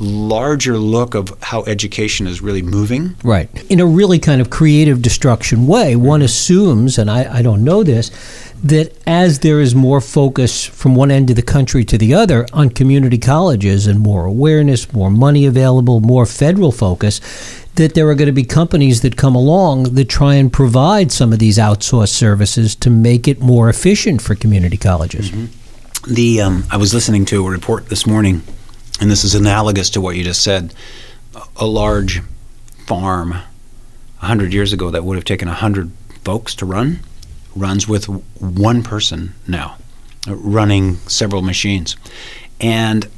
larger 0.00 0.78
look 0.78 1.14
of 1.14 1.36
how 1.42 1.64
education 1.64 2.26
is 2.26 2.40
really 2.40 2.62
moving. 2.62 3.16
Right. 3.24 3.48
In 3.70 3.80
a 3.80 3.86
really 3.86 4.18
kind 4.18 4.40
of 4.40 4.50
creative 4.50 5.02
destruction 5.02 5.66
way, 5.66 5.96
one 5.96 6.22
assumes, 6.22 6.98
and 6.98 7.10
I, 7.10 7.38
I 7.38 7.42
don't 7.42 7.64
know 7.64 7.82
this, 7.82 8.10
that 8.62 8.96
as 9.06 9.40
there 9.40 9.60
is 9.60 9.74
more 9.74 10.00
focus 10.00 10.64
from 10.64 10.94
one 10.94 11.10
end 11.10 11.30
of 11.30 11.36
the 11.36 11.42
country 11.42 11.84
to 11.84 11.98
the 11.98 12.14
other 12.14 12.46
on 12.52 12.70
community 12.70 13.18
colleges 13.18 13.86
and 13.86 14.00
more 14.00 14.24
awareness, 14.24 14.92
more 14.92 15.10
money 15.10 15.46
available, 15.46 16.00
more 16.00 16.26
federal 16.26 16.72
focus, 16.72 17.20
that 17.78 17.94
there 17.94 18.08
are 18.08 18.14
going 18.14 18.26
to 18.26 18.32
be 18.32 18.44
companies 18.44 19.00
that 19.02 19.16
come 19.16 19.34
along 19.34 19.94
that 19.94 20.08
try 20.08 20.34
and 20.34 20.52
provide 20.52 21.10
some 21.12 21.32
of 21.32 21.38
these 21.38 21.58
outsourced 21.58 22.10
services 22.10 22.74
to 22.74 22.90
make 22.90 23.26
it 23.26 23.40
more 23.40 23.68
efficient 23.68 24.20
for 24.20 24.34
community 24.34 24.76
colleges. 24.76 25.30
Mm-hmm. 25.30 26.12
The 26.12 26.40
um, 26.40 26.64
I 26.70 26.76
was 26.76 26.92
listening 26.92 27.24
to 27.26 27.46
a 27.46 27.50
report 27.50 27.88
this 27.88 28.06
morning, 28.06 28.42
and 29.00 29.10
this 29.10 29.24
is 29.24 29.34
analogous 29.34 29.90
to 29.90 30.00
what 30.00 30.16
you 30.16 30.24
just 30.24 30.42
said. 30.42 30.74
A 31.56 31.66
large 31.66 32.20
farm, 32.86 33.36
hundred 34.18 34.52
years 34.52 34.72
ago, 34.72 34.90
that 34.90 35.04
would 35.04 35.16
have 35.16 35.24
taken 35.24 35.48
hundred 35.48 35.90
folks 36.24 36.54
to 36.56 36.66
run 36.66 37.00
runs 37.54 37.88
with 37.88 38.06
one 38.40 38.82
person 38.82 39.34
now, 39.46 39.76
running 40.26 40.96
several 41.08 41.42
machines. 41.42 41.96
And 42.60 43.08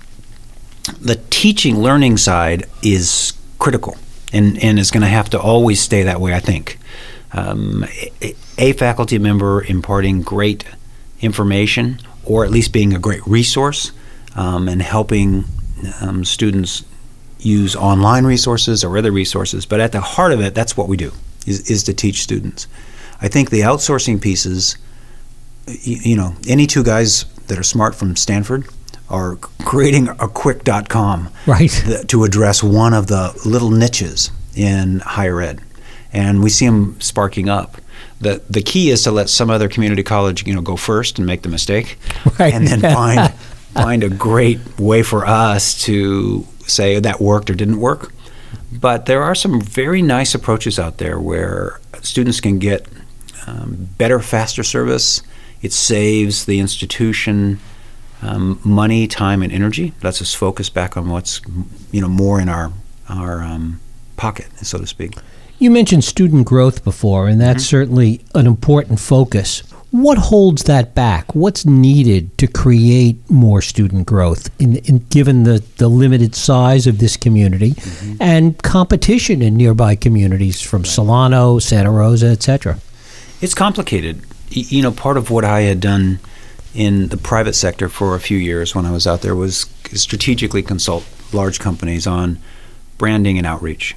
the 1.01 1.17
teaching 1.31 1.79
learning 1.79 2.17
side 2.17 2.67
is 2.83 3.33
critical 3.59 3.97
and, 4.33 4.63
and 4.63 4.79
is 4.79 4.91
going 4.91 5.03
to 5.03 5.09
have 5.09 5.31
to 5.31 5.41
always 5.41 5.81
stay 5.81 6.05
that 6.05 6.21
way, 6.21 6.35
I 6.35 6.41
think. 6.41 6.79
Um, 7.33 7.85
a, 8.59 8.73
faculty 8.73 9.19
member 9.19 9.65
imparting 9.65 10.21
great 10.23 10.65
information 11.21 12.01
or 12.25 12.45
at 12.45 12.51
least 12.51 12.73
being 12.73 12.93
a 12.93 12.99
great 12.99 13.25
resource 13.27 13.93
um, 14.37 14.69
and 14.69 14.83
helping 14.83 15.45
um, 16.01 16.25
students 16.25 16.85
use 17.39 17.75
online 17.75 18.25
resources 18.25 18.85
or 18.85 18.99
other 18.99 19.13
resources, 19.13 19.65
but 19.65 19.81
at 19.81 19.93
the 19.93 20.01
heart 20.01 20.33
of 20.33 20.41
it, 20.41 20.55
that's 20.55 20.77
what 20.77 20.89
we 20.89 20.97
do 20.97 21.13
is, 21.47 21.71
is 21.71 21.85
to 21.85 21.95
teach 21.95 22.23
students. 22.23 22.67
I 23.23 23.29
think 23.29 23.51
the 23.51 23.61
outsourcing 23.61 24.21
pieces, 24.21 24.77
you, 25.67 25.97
you 25.97 26.17
know, 26.17 26.35
any 26.49 26.67
two 26.67 26.83
guys 26.83 27.25
that 27.47 27.59
are 27.59 27.63
smart 27.63 27.95
from 27.95 28.17
Stanford 28.17 28.67
are 29.11 29.37
creating 29.65 30.09
a 30.09 30.29
quick.com 30.29 31.29
Right. 31.47 31.71
th- 31.71 32.07
to 32.09 32.25
address 32.25 32.63
one 32.63 32.95
of 32.95 33.07
the 33.09 33.39
little 33.45 33.71
niches 33.71 34.31
in 34.55 35.01
higher 35.01 35.41
ed. 35.41 35.61
And 36.13 36.43
we 36.43 36.51
see 36.51 36.67
them 36.67 37.01
sparking 37.01 37.49
up. 37.49 37.77
The, 38.21 38.43
the 38.51 38.63
key 38.63 38.91
is 38.91 39.03
to 39.05 39.11
let 39.11 39.29
some 39.29 39.51
other 39.51 39.69
community 39.69 40.03
college, 40.03 40.47
you 40.47 40.55
know, 40.55 40.61
go 40.61 40.77
first 40.77 41.19
and 41.19 41.27
make 41.27 41.43
the 41.43 41.49
mistake, 41.49 41.99
Right. 42.39 42.53
and 42.53 42.67
then 42.67 42.81
find 42.95 43.33
find 43.75 44.03
a 44.03 44.09
great 44.09 44.59
way 44.81 45.03
for 45.03 45.25
us 45.25 45.81
to 45.83 46.45
say 46.67 46.99
that 46.99 47.21
worked 47.21 47.49
or 47.51 47.55
didn't 47.55 47.79
work. 47.81 48.13
But 48.73 49.07
there 49.07 49.23
are 49.23 49.35
some 49.37 49.61
very 49.61 50.03
nice 50.03 50.35
approaches 50.35 50.79
out 50.79 50.99
there 50.99 51.21
where 51.21 51.81
students 52.03 52.41
can 52.41 52.59
get 52.59 52.87
um, 53.47 53.89
better, 53.97 54.19
faster 54.19 54.63
service. 54.65 55.23
It 55.63 55.73
saves 55.73 56.47
the 56.47 56.59
institution 56.59 57.61
um, 58.23 58.61
money, 58.65 59.07
time, 59.07 59.43
and 59.43 59.53
energy. 59.53 59.93
Lets 60.03 60.21
us 60.21 60.35
focus 60.35 60.69
back 60.69 60.97
on 60.97 61.09
what's 61.09 61.41
you 61.91 62.01
know 62.01 62.09
more 62.09 62.41
in 62.41 62.49
our 62.49 62.73
our 63.09 63.43
um, 63.43 63.81
pocket, 64.17 64.47
so 64.59 64.79
to 64.79 64.87
speak. 64.87 65.15
You 65.59 65.71
mentioned 65.71 66.05
student 66.05 66.47
growth 66.47 66.85
before, 66.85 67.29
and 67.29 67.39
that's 67.39 67.67
certainly 67.67 68.23
an 68.35 68.47
important 68.47 68.99
focus. 68.99 69.63
What 69.91 70.17
holds 70.17 70.63
that 70.65 70.95
back? 70.95 71.35
What's 71.35 71.67
needed 71.67 72.39
to 72.39 72.47
create 72.47 73.29
more 73.29 73.61
student 73.61 74.07
growth, 74.07 74.49
in, 74.59 74.77
in 74.77 74.99
given 75.11 75.43
the, 75.43 75.63
the 75.77 75.89
limited 75.89 76.35
size 76.35 76.87
of 76.87 76.99
this 76.99 77.17
community 77.17 77.75
and 78.21 78.57
competition 78.63 79.43
in 79.43 79.57
nearby 79.57 79.97
communities 79.97 80.63
from 80.63 80.85
Solano, 80.85 81.59
Santa 81.59 81.91
Rosa, 81.91 82.29
etc.? 82.29 82.79
It's 83.43 83.55
complicated. 83.55 84.23
You 84.49 84.83
know, 84.83 84.93
part 84.93 85.19
of 85.19 85.31
what 85.31 85.45
I 85.45 85.63
had 85.63 85.81
done 85.81 86.21
in 86.75 87.09
the 87.09 87.17
private 87.17 87.55
sector 87.55 87.89
for 87.89 88.15
a 88.15 88.21
few 88.21 88.39
years 88.39 88.75
when 88.75 88.87
I 88.87 88.93
was 88.93 89.07
out 89.07 89.23
there 89.23 89.35
was 89.35 89.67
strategically 89.93 90.63
consult 90.63 91.05
large 91.33 91.59
companies 91.59 92.07
on 92.07 92.39
branding 92.99 93.39
and 93.39 93.47
outreach. 93.47 93.97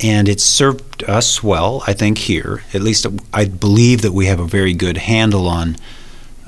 And 0.00 0.28
it's 0.28 0.42
served 0.42 1.04
us 1.04 1.42
well, 1.42 1.84
I 1.86 1.92
think, 1.92 2.18
here. 2.18 2.64
At 2.74 2.82
least 2.82 3.06
I 3.32 3.44
believe 3.44 4.02
that 4.02 4.12
we 4.12 4.26
have 4.26 4.40
a 4.40 4.44
very 4.46 4.72
good 4.74 4.96
handle 4.96 5.46
on 5.46 5.76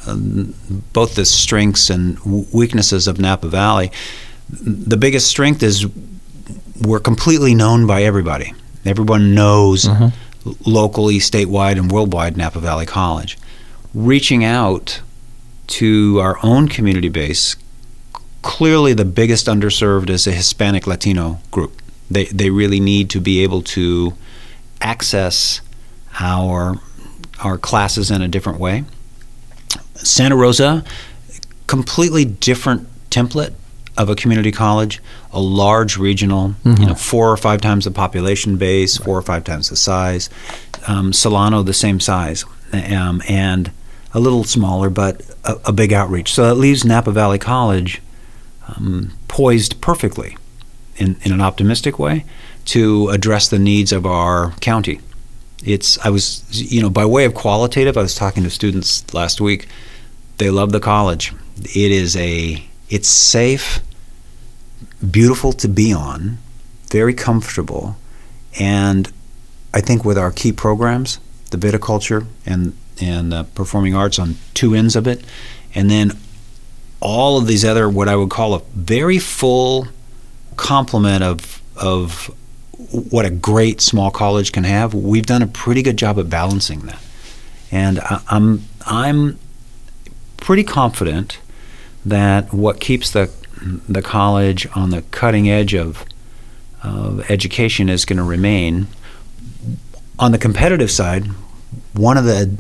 um, 0.07 0.55
both 0.93 1.15
the 1.15 1.25
strengths 1.25 1.89
and 1.91 2.19
weaknesses 2.53 3.07
of 3.07 3.21
Napa 3.21 3.47
Valley. 3.49 3.93
The 4.51 4.97
biggest 4.97 5.29
strength 5.29 5.63
is 5.63 5.87
we're 6.81 6.99
completely 6.99 7.55
known 7.55 7.87
by 7.87 8.03
everybody. 8.03 8.55
Everyone 8.85 9.35
knows 9.35 9.87
l- 9.87 10.13
locally, 10.67 11.19
statewide, 11.19 11.79
and 11.79 11.93
worldwide 11.93 12.37
Napa 12.37 12.59
Valley 12.59 12.87
College. 12.87 13.39
Reaching 13.95 14.43
out 14.43 15.01
to 15.73 16.21
our 16.21 16.39
own 16.43 16.69
community 16.69 17.09
base, 17.09 17.57
clearly 18.43 18.93
the 18.93 19.05
biggest 19.05 19.47
underserved 19.47 20.11
is 20.11 20.27
a 20.27 20.33
Hispanic 20.33 20.87
Latino 20.87 21.41
group. 21.51 21.81
They, 22.11 22.27
they 22.27 22.51
really 22.51 22.81
need 22.81 23.09
to 23.11 23.21
be 23.21 23.43
able 23.43 23.63
to 23.63 24.15
access 24.81 25.61
our 26.21 26.77
our 27.43 27.59
classes 27.59 28.11
in 28.11 28.23
a 28.23 28.29
different 28.29 28.61
way. 28.61 28.85
Santa 29.95 30.37
Rosa, 30.37 30.85
completely 31.67 32.25
different 32.25 32.87
template 33.11 33.55
of 33.97 34.09
a 34.09 34.15
community 34.15 34.53
college, 34.53 35.01
a 35.33 35.41
large 35.41 35.97
regional, 35.97 36.55
you 36.65 36.87
know, 36.87 36.95
four 36.95 37.31
or 37.33 37.37
five 37.37 37.61
times 37.61 37.85
the 37.85 37.91
population 37.91 38.59
base, 38.59 38.97
four 38.97 39.19
or 39.19 39.23
five 39.23 39.43
times 39.43 39.71
the 39.71 39.77
size. 39.77 40.31
Um, 40.87 41.13
Solano, 41.13 41.63
the 41.63 41.75
same 41.75 41.99
size, 41.99 42.45
um, 42.73 43.23
and 43.29 43.73
a 44.15 44.21
little 44.21 44.45
smaller, 44.45 44.91
but 44.91 45.23
a, 45.45 45.59
a 45.67 45.73
big 45.73 45.93
outreach. 45.93 46.33
So 46.33 46.45
that 46.45 46.55
leaves 46.55 46.85
Napa 46.85 47.11
Valley 47.11 47.39
College 47.39 48.03
um, 48.69 49.13
poised 49.29 49.81
perfectly, 49.81 50.37
in, 50.97 51.17
in 51.23 51.33
an 51.33 51.41
optimistic 51.41 51.99
way, 51.99 52.25
to 52.67 53.09
address 53.09 53.49
the 53.49 53.59
needs 53.59 53.93
of 53.93 54.07
our 54.07 54.53
county. 54.61 55.01
It's 55.65 55.99
I 56.05 56.11
was 56.11 56.43
you 56.73 56.83
know 56.83 56.91
by 56.91 57.07
way 57.07 57.25
of 57.25 57.35
qualitative, 57.35 57.97
I 57.97 58.03
was 58.03 58.15
talking 58.15 58.43
to 58.43 58.51
students 58.51 59.13
last 59.15 59.41
week. 59.41 59.69
They 60.39 60.51
love 60.51 60.73
the 60.73 60.81
college. 60.81 61.33
It 61.59 61.93
is 61.93 62.17
a 62.17 62.65
it's 62.89 63.09
safe, 63.09 63.81
beautiful 65.09 65.53
to 65.55 65.69
be 65.69 65.93
on, 65.93 66.39
very 66.91 67.15
comfortable, 67.15 67.97
and 68.59 69.13
I 69.73 69.81
think 69.81 70.05
with 70.05 70.19
our 70.19 70.33
key 70.33 70.53
programs, 70.53 71.21
the 71.51 71.59
viticulture 71.59 72.27
and 72.45 72.77
and 73.01 73.33
uh, 73.33 73.43
performing 73.55 73.95
arts 73.95 74.19
on 74.19 74.37
two 74.55 74.75
ends 74.75 74.97
of 74.97 75.07
it, 75.07 75.25
and 75.75 75.91
then 75.91 76.13
all 77.01 77.39
of 77.39 77.47
these 77.47 77.65
other 77.65 77.89
what 77.89 78.09
I 78.09 78.17
would 78.17 78.31
call 78.31 78.55
a 78.55 78.63
very 78.75 79.19
full 79.19 79.89
complement 80.57 81.25
of 81.25 81.63
of 81.77 82.35
what 82.91 83.25
a 83.25 83.31
great 83.31 83.81
small 83.81 84.11
college 84.11 84.53
can 84.53 84.65
have. 84.65 84.95
We've 84.95 85.27
done 85.27 85.43
a 85.43 85.47
pretty 85.47 85.83
good 85.83 85.97
job 85.97 86.19
of 86.19 86.29
balancing 86.31 86.81
that, 86.81 87.03
and 87.71 88.01
I, 88.01 88.21
I'm 88.29 88.65
I'm 88.87 89.39
pretty 90.37 90.65
confident 90.65 91.39
that 92.05 92.53
what 92.53 92.81
keeps 92.81 93.11
the 93.11 93.31
the 93.89 94.03
college 94.03 94.67
on 94.75 94.91
the 94.91 95.03
cutting 95.03 95.49
edge 95.49 95.75
of 95.75 96.05
of 96.83 97.31
education 97.31 97.89
is 97.89 98.05
going 98.05 98.17
to 98.17 98.25
remain. 98.25 98.89
On 100.19 100.31
the 100.31 100.39
competitive 100.39 100.91
side, 100.91 101.27
one 101.95 102.17
of 102.17 102.25
the 102.25 102.57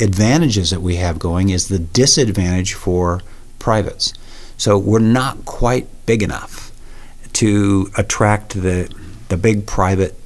advantages 0.00 0.70
that 0.70 0.80
we 0.82 0.96
have 0.96 1.18
going 1.18 1.50
is 1.50 1.68
the 1.68 1.78
disadvantage 1.78 2.74
for 2.74 3.20
privates. 3.58 4.12
So 4.56 4.78
we're 4.78 4.98
not 4.98 5.44
quite 5.44 5.86
big 6.06 6.22
enough 6.22 6.72
to 7.34 7.90
attract 7.96 8.60
the 8.60 8.92
the 9.28 9.36
big 9.36 9.66
private 9.66 10.18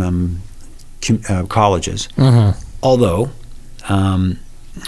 um, 0.00 0.40
com- 1.02 1.22
uh, 1.28 1.44
colleges. 1.46 2.08
Although 2.82 3.30
um, 3.88 4.38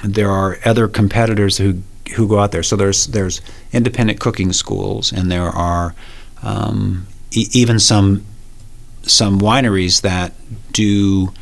there 0.05 0.31
are 0.31 0.59
other 0.65 0.89
competitors 0.89 1.59
who 1.59 1.83
who 2.17 2.27
go 2.27 2.39
out 2.41 2.53
there. 2.53 2.63
So 2.63 2.77
there's 2.77 3.07
there's 3.09 3.41
independent 3.73 4.19
cooking 4.21 4.53
schools, 4.53 5.13
and 5.13 5.31
there 5.31 5.49
are 5.49 5.95
um, 6.43 7.07
e- 7.33 7.49
even 7.53 7.79
some 7.79 8.25
some 9.03 9.41
wineries 9.41 10.03
that 10.03 10.33
do 10.73 11.33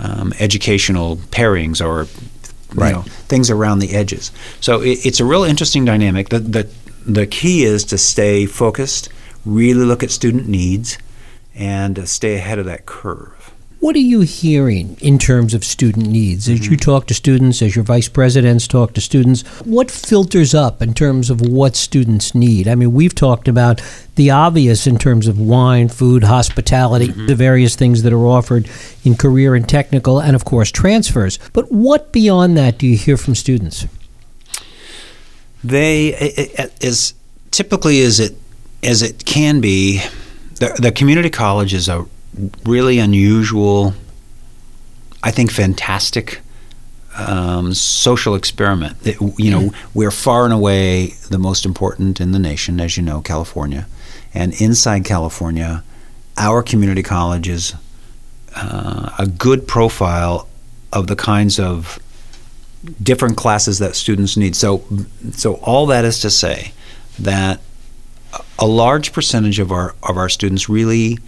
um, 0.00 0.32
educational 0.40 1.16
pairings 1.30 1.84
or 1.84 2.04
you 2.72 2.80
Right. 2.80 2.92
know, 2.94 3.02
things 3.02 3.50
around 3.50 3.80
the 3.80 3.90
edges. 3.94 4.30
So 4.60 4.80
it, 4.80 5.04
it's 5.04 5.18
a 5.18 5.24
real 5.24 5.42
interesting 5.42 5.84
dynamic. 5.84 6.28
The, 6.28 6.38
the 6.38 6.68
the 7.04 7.26
key 7.26 7.64
is 7.64 7.84
to 7.86 7.98
stay 7.98 8.46
focused, 8.46 9.08
really 9.44 9.84
look 9.84 10.02
at 10.04 10.10
student 10.10 10.46
needs, 10.48 10.96
and 11.54 11.98
uh, 11.98 12.04
stay 12.06 12.34
ahead 12.36 12.58
of 12.60 12.66
that 12.66 12.86
curve. 12.86 13.39
What 13.80 13.96
are 13.96 14.00
you 14.00 14.20
hearing 14.20 14.98
in 15.00 15.18
terms 15.18 15.54
of 15.54 15.64
student 15.64 16.06
needs? 16.06 16.50
As 16.50 16.66
you 16.66 16.72
mm-hmm. 16.72 16.90
talk 16.90 17.06
to 17.06 17.14
students, 17.14 17.62
as 17.62 17.74
your 17.74 17.82
vice 17.82 18.10
presidents 18.10 18.68
talk 18.68 18.92
to 18.92 19.00
students, 19.00 19.40
what 19.64 19.90
filters 19.90 20.54
up 20.54 20.82
in 20.82 20.92
terms 20.92 21.30
of 21.30 21.40
what 21.40 21.76
students 21.76 22.34
need? 22.34 22.68
I 22.68 22.74
mean, 22.74 22.92
we've 22.92 23.14
talked 23.14 23.48
about 23.48 23.80
the 24.16 24.30
obvious 24.30 24.86
in 24.86 24.98
terms 24.98 25.26
of 25.26 25.40
wine, 25.40 25.88
food, 25.88 26.24
hospitality, 26.24 27.08
mm-hmm. 27.08 27.26
the 27.26 27.34
various 27.34 27.74
things 27.74 28.02
that 28.02 28.12
are 28.12 28.26
offered 28.26 28.68
in 29.02 29.16
career 29.16 29.54
and 29.54 29.66
technical, 29.66 30.20
and 30.20 30.36
of 30.36 30.44
course, 30.44 30.70
transfers. 30.70 31.38
But 31.54 31.72
what 31.72 32.12
beyond 32.12 32.58
that 32.58 32.76
do 32.76 32.86
you 32.86 32.98
hear 32.98 33.16
from 33.16 33.34
students? 33.34 33.86
They 35.64 36.14
as 36.82 37.14
typically 37.50 38.02
as 38.02 38.20
it 38.20 38.36
as 38.82 39.00
it 39.00 39.24
can 39.24 39.62
be, 39.62 40.02
the, 40.56 40.76
the 40.78 40.92
community 40.92 41.30
college 41.30 41.72
is 41.72 41.88
a 41.88 42.06
really 42.64 42.98
unusual, 42.98 43.94
I 45.22 45.30
think, 45.30 45.50
fantastic 45.50 46.40
um, 47.16 47.74
social 47.74 48.34
experiment. 48.34 48.96
It- 49.06 49.18
you 49.38 49.50
know, 49.50 49.72
we're 49.94 50.10
far 50.12 50.44
and 50.44 50.52
away 50.54 51.14
the 51.28 51.38
most 51.38 51.64
important 51.66 52.20
in 52.20 52.32
the 52.32 52.38
nation, 52.38 52.80
as 52.80 52.96
you 52.96 53.02
know, 53.02 53.20
California, 53.20 53.86
and 54.32 54.58
inside 54.60 55.04
California, 55.04 55.82
our 56.36 56.62
community 56.62 57.02
college 57.02 57.48
is 57.48 57.74
uh, 58.56 59.10
a 59.18 59.26
good 59.26 59.66
profile 59.66 60.48
of 60.92 61.06
the 61.08 61.16
kinds 61.16 61.58
of 61.58 61.98
different 63.02 63.36
classes 63.36 63.78
that 63.78 63.94
students 63.94 64.36
need. 64.36 64.56
So, 64.56 64.82
so 65.32 65.54
all 65.56 65.86
that 65.86 66.04
is 66.04 66.20
to 66.20 66.30
say 66.30 66.72
that 67.18 67.60
a 68.58 68.66
large 68.66 69.12
percentage 69.12 69.58
of 69.58 69.70
our 69.72 69.94
of 70.04 70.16
our 70.16 70.28
students 70.28 70.68
really 70.68 71.18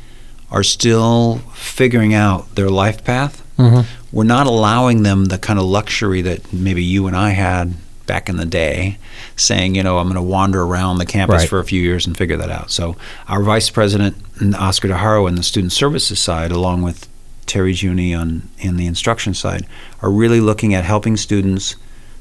are 0.53 0.63
still 0.63 1.41
figuring 1.55 2.15
out 2.15 2.55
their 2.55 2.71
life 2.71 3.03
path. 3.03 3.43
Mhm. 3.59 3.85
We're 4.13 4.25
not 4.25 4.47
allowing 4.47 5.03
them 5.03 5.25
the 5.27 5.39
kind 5.39 5.59
of 5.59 5.65
luxury 5.65 6.23
that 6.23 6.53
maybe 6.53 6.85
you 6.85 7.07
and 7.09 7.17
I 7.17 7.31
had 7.31 7.75
back 8.07 8.29
in 8.29 8.37
the 8.37 8.45
day, 8.45 8.99
saying, 9.37 9.75
you 9.75 9.83
know, 9.83 9.99
I'm 9.99 10.05
going 10.05 10.17
to 10.17 10.23
wander 10.23 10.63
around 10.63 10.99
the 10.99 11.07
campus 11.07 11.41
Right. 11.43 11.49
for 11.49 11.59
a 11.59 11.65
few 11.65 11.81
years 11.81 12.07
and 12.07 12.17
figure 12.17 12.37
that 12.37 12.51
out. 12.51 12.71
So 12.71 12.97
our 13.29 13.43
vice 13.43 13.71
president, 13.71 14.17
Oscar 14.59 14.89
DeHaro, 14.89 15.27
and 15.27 15.39
the 15.39 15.43
student 15.43 15.73
services 15.73 16.19
side, 16.19 16.53
along 16.53 16.83
with 16.83 17.09
Terry 17.47 17.73
Giugni 17.75 18.15
on 18.19 18.43
in 18.59 18.77
the 18.77 18.87
instruction 18.87 19.33
side, 19.35 19.67
are 20.03 20.11
really 20.11 20.41
looking 20.41 20.75
at 20.75 20.85
helping 20.85 21.17
students 21.17 21.77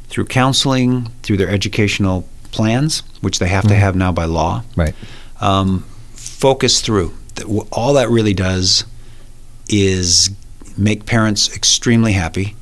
through 0.10 0.26
counseling, 0.26 1.08
through 1.24 1.38
their 1.38 1.50
educational 1.50 2.26
plans, 2.52 3.04
which 3.22 3.39
they 3.39 3.48
have 3.48 3.67
to 3.67 3.76
have 3.76 3.96
now 3.96 4.12
by 4.12 4.26
law, 4.26 4.63
Right. 4.76 4.94
um, 5.41 5.84
focus 6.15 6.82
through. 6.82 7.12
All 7.71 7.93
that 7.93 8.10
really 8.10 8.34
does 8.34 8.84
is 9.69 10.30
make 10.77 11.06
parents 11.06 11.56
extremely 11.56 12.13
happy 12.13 12.56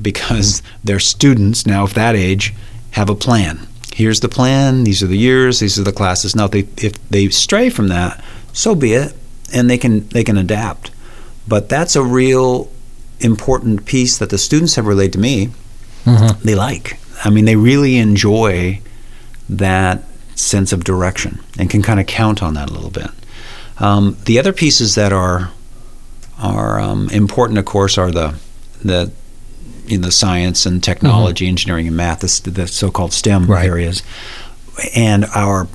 because 0.00 0.62
their 0.84 0.98
students 1.00 1.66
now, 1.66 1.84
of 1.84 1.94
that 1.94 2.14
age, 2.14 2.54
have 2.92 3.08
a 3.10 3.14
plan. 3.14 3.66
Here's 3.94 4.20
the 4.20 4.28
plan. 4.28 4.84
These 4.84 5.02
are 5.02 5.06
the 5.06 5.16
years. 5.16 5.60
These 5.60 5.78
are 5.78 5.82
the 5.84 5.92
classes. 5.92 6.36
Now, 6.36 6.44
if 6.46 6.50
they 6.50 6.86
if 6.86 7.08
they 7.08 7.28
stray 7.30 7.70
from 7.70 7.88
that, 7.88 8.22
so 8.52 8.74
be 8.74 8.92
it, 8.92 9.14
and 9.54 9.70
they 9.70 9.78
can 9.78 10.06
they 10.08 10.22
can 10.24 10.36
adapt. 10.36 10.90
But 11.48 11.68
that's 11.68 11.96
a 11.96 12.02
real 12.02 12.70
important 13.20 13.86
piece 13.86 14.18
that 14.18 14.28
the 14.30 14.36
students 14.38 14.74
have 14.74 14.86
relayed 14.86 15.12
to 15.14 15.18
me. 15.18 15.48
Mhm. 16.04 16.40
They 16.42 16.54
like. 16.54 16.98
I 17.24 17.30
mean, 17.30 17.46
they 17.46 17.56
really 17.56 17.96
enjoy 17.96 18.80
that 19.48 20.02
sense 20.34 20.72
of 20.72 20.84
direction 20.84 21.38
and 21.58 21.70
can 21.70 21.80
kind 21.82 21.98
of 21.98 22.06
count 22.06 22.42
on 22.42 22.52
that 22.54 22.68
a 22.68 22.72
little 22.74 22.90
bit. 22.90 23.08
Um, 23.78 24.16
the 24.24 24.38
other 24.38 24.52
pieces 24.52 24.94
that 24.94 25.12
are 25.12 25.50
are 26.38 26.78
um, 26.80 27.08
important, 27.10 27.58
of 27.58 27.64
course, 27.64 27.98
are 27.98 28.10
the 28.10 28.38
the 28.82 29.12
you 29.86 29.98
know, 29.98 30.06
the 30.06 30.12
science 30.12 30.66
and 30.66 30.82
technology, 30.82 31.46
engineering 31.46 31.86
and 31.86 31.96
math, 31.96 32.20
the, 32.20 32.50
the 32.50 32.66
so-called 32.66 33.12
STEM 33.12 33.46
Right. 33.46 33.66
areas, 33.66 34.02
and 34.94 35.24
our 35.34 35.68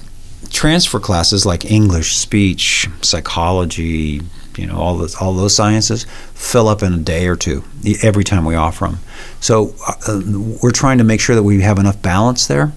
transfer 0.50 1.00
classes 1.00 1.46
like 1.46 1.64
English, 1.70 2.16
speech, 2.16 2.90
psychology, 3.02 4.22
you 4.58 4.68
know, 4.68 4.78
all 4.78 4.98
those 4.98 5.16
all 5.16 5.34
those 5.34 5.56
sciences 5.56 6.06
fill 6.34 6.68
up 6.68 6.84
in 6.84 6.94
a 6.94 6.98
day 6.98 7.28
or 7.28 7.36
two 7.36 7.64
every 8.04 8.24
time 8.24 8.46
we 8.46 8.56
offer 8.56 8.86
them. 8.86 9.00
So 9.40 9.74
uh, 9.88 10.22
we're 10.62 10.72
trying 10.72 10.98
to 10.98 11.04
make 11.04 11.22
sure 11.22 11.36
that 11.36 11.44
we 11.44 11.62
have 11.62 11.80
enough 11.80 12.02
balance 12.02 12.48
there. 12.48 12.74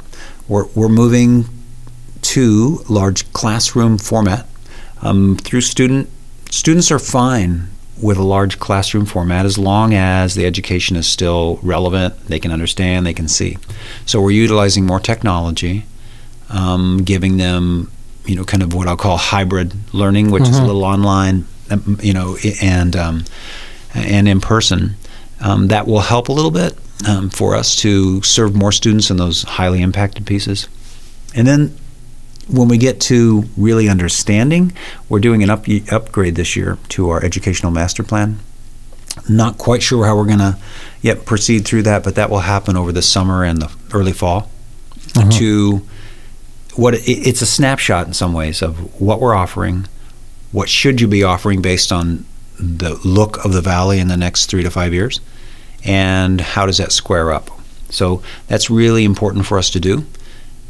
We're 0.49 0.67
we're 0.75 0.89
moving 0.89 1.47
to 2.23 2.85
large 2.89 3.31
classroom 3.33 3.99
format 3.99 4.47
um, 5.05 5.37
through 5.37 5.61
student 5.61 6.09
students 6.51 6.91
are 6.91 6.99
fine 6.99 7.69
with 8.03 8.17
a 8.19 8.23
large 8.23 8.59
classroom 8.59 9.07
format 9.07 9.47
as 9.47 9.57
long 9.57 9.95
as 9.95 10.35
the 10.35 10.45
education 10.47 10.97
is 10.97 11.07
still 11.07 11.61
relevant 11.63 12.13
they 12.27 12.41
can 12.41 12.51
understand 12.51 13.07
they 13.07 13.15
can 13.15 13.29
see. 13.29 13.57
So 14.07 14.21
we're 14.21 14.33
utilizing 14.33 14.85
more 14.87 15.01
technology 15.01 15.85
um, 16.51 16.99
giving 17.05 17.37
them 17.37 17.91
you 18.27 18.35
know 18.37 18.45
kind 18.45 18.63
of 18.63 18.73
what 18.75 18.87
i'll 18.89 18.97
call 18.97 19.17
hybrid 19.17 19.73
learning 19.93 20.31
which 20.31 20.43
is 20.45 20.59
a 20.59 20.61
Mhm. 20.63 20.67
little 20.67 20.85
online 20.85 21.45
um, 21.71 21.99
you 22.03 22.13
know 22.13 22.37
and 22.63 22.97
um, 22.97 23.25
and 23.95 24.27
in 24.29 24.41
person. 24.41 24.97
Um, 25.41 25.69
that 25.69 25.87
will 25.87 26.01
help 26.01 26.29
a 26.29 26.33
little 26.33 26.51
bit 26.53 26.75
um, 27.07 27.29
for 27.29 27.55
us 27.55 27.77
to 27.77 28.23
serve 28.23 28.55
more 28.55 28.73
students 28.73 29.11
in 29.11 29.19
those 29.19 29.43
highly 29.43 29.83
impacted 29.83 30.25
pieces. 30.27 30.69
And 31.35 31.47
then 31.47 31.77
when 32.49 32.69
we 32.69 32.79
get 32.79 33.01
to 33.01 33.45
really 33.57 33.89
understanding, 33.89 34.73
we're 35.09 35.21
doing 35.21 35.43
an 35.43 35.51
up, 35.51 35.65
upgrade 35.91 36.35
this 36.35 36.57
year 36.57 36.79
to 36.91 37.11
our 37.11 37.25
educational 37.25 37.73
master 37.73 38.03
plan. 38.03 38.39
Not 39.29 39.59
quite 39.59 39.83
sure 39.83 40.05
how 40.05 40.17
we're 40.17 40.27
going 40.27 40.39
to 40.39 40.59
yet 41.01 41.25
proceed 41.25 41.65
through 41.65 41.83
that, 41.85 42.03
but 42.05 42.17
that 42.17 42.31
will 42.31 42.41
happen 42.41 42.77
over 42.77 42.93
the 42.93 43.03
summer 43.03 43.45
and 43.45 43.63
the 43.63 43.71
early 43.93 44.13
fall. 44.13 44.51
Mhm. 45.13 45.33
To 45.39 45.83
what 46.75 46.95
it, 46.95 47.03
it's 47.09 47.41
a 47.41 47.47
snapshot 47.47 48.07
in 48.07 48.13
some 48.13 48.33
ways 48.33 48.61
of 48.63 48.79
what 49.01 49.21
we're 49.21 49.35
offering, 49.35 49.87
what 50.51 50.69
should 50.69 51.01
you 51.01 51.07
be 51.07 51.23
offering 51.23 51.63
based 51.63 51.93
on 51.93 52.25
the 52.59 52.95
look 53.05 53.45
of 53.45 53.53
the 53.53 53.61
valley 53.61 53.99
in 54.01 54.09
the 54.09 54.17
next 54.17 54.47
three 54.47 54.63
to 54.63 54.71
five 54.71 54.93
years, 54.93 55.21
and 55.85 56.41
how 56.41 56.67
does 56.67 56.79
that 56.79 56.93
square 56.93 57.33
up. 57.33 57.51
So 57.91 58.23
that's 58.49 58.71
really 58.71 59.05
important 59.05 59.47
for 59.47 59.59
us 59.59 59.71
to 59.71 59.81
do 59.81 60.05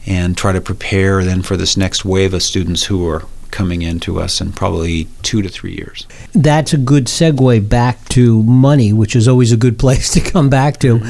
and 0.07 0.37
try 0.37 0.53
to 0.53 0.61
prepare 0.61 1.25
then 1.25 1.43
for 1.43 1.57
this 1.57 1.77
next 1.77 2.05
wave 2.05 2.35
of 2.35 2.43
students 2.43 2.85
who 2.85 3.07
are 3.09 3.25
coming 3.51 3.83
into 3.83 4.19
us 4.21 4.41
in 4.41 4.51
probably 4.51 5.07
two 5.23 5.41
to 5.41 5.49
three 5.49 5.73
years. 5.77 6.09
That's 6.35 6.73
a 6.73 6.77
good 6.77 7.05
segue 7.07 7.69
back 7.69 8.09
to 8.09 8.43
money, 8.43 8.93
which 8.93 9.15
is 9.15 9.29
always 9.29 9.53
a 9.53 9.57
good 9.57 9.79
place 9.85 10.11
to 10.15 10.21
come 10.21 10.51
back 10.51 10.81
to 10.81 11.01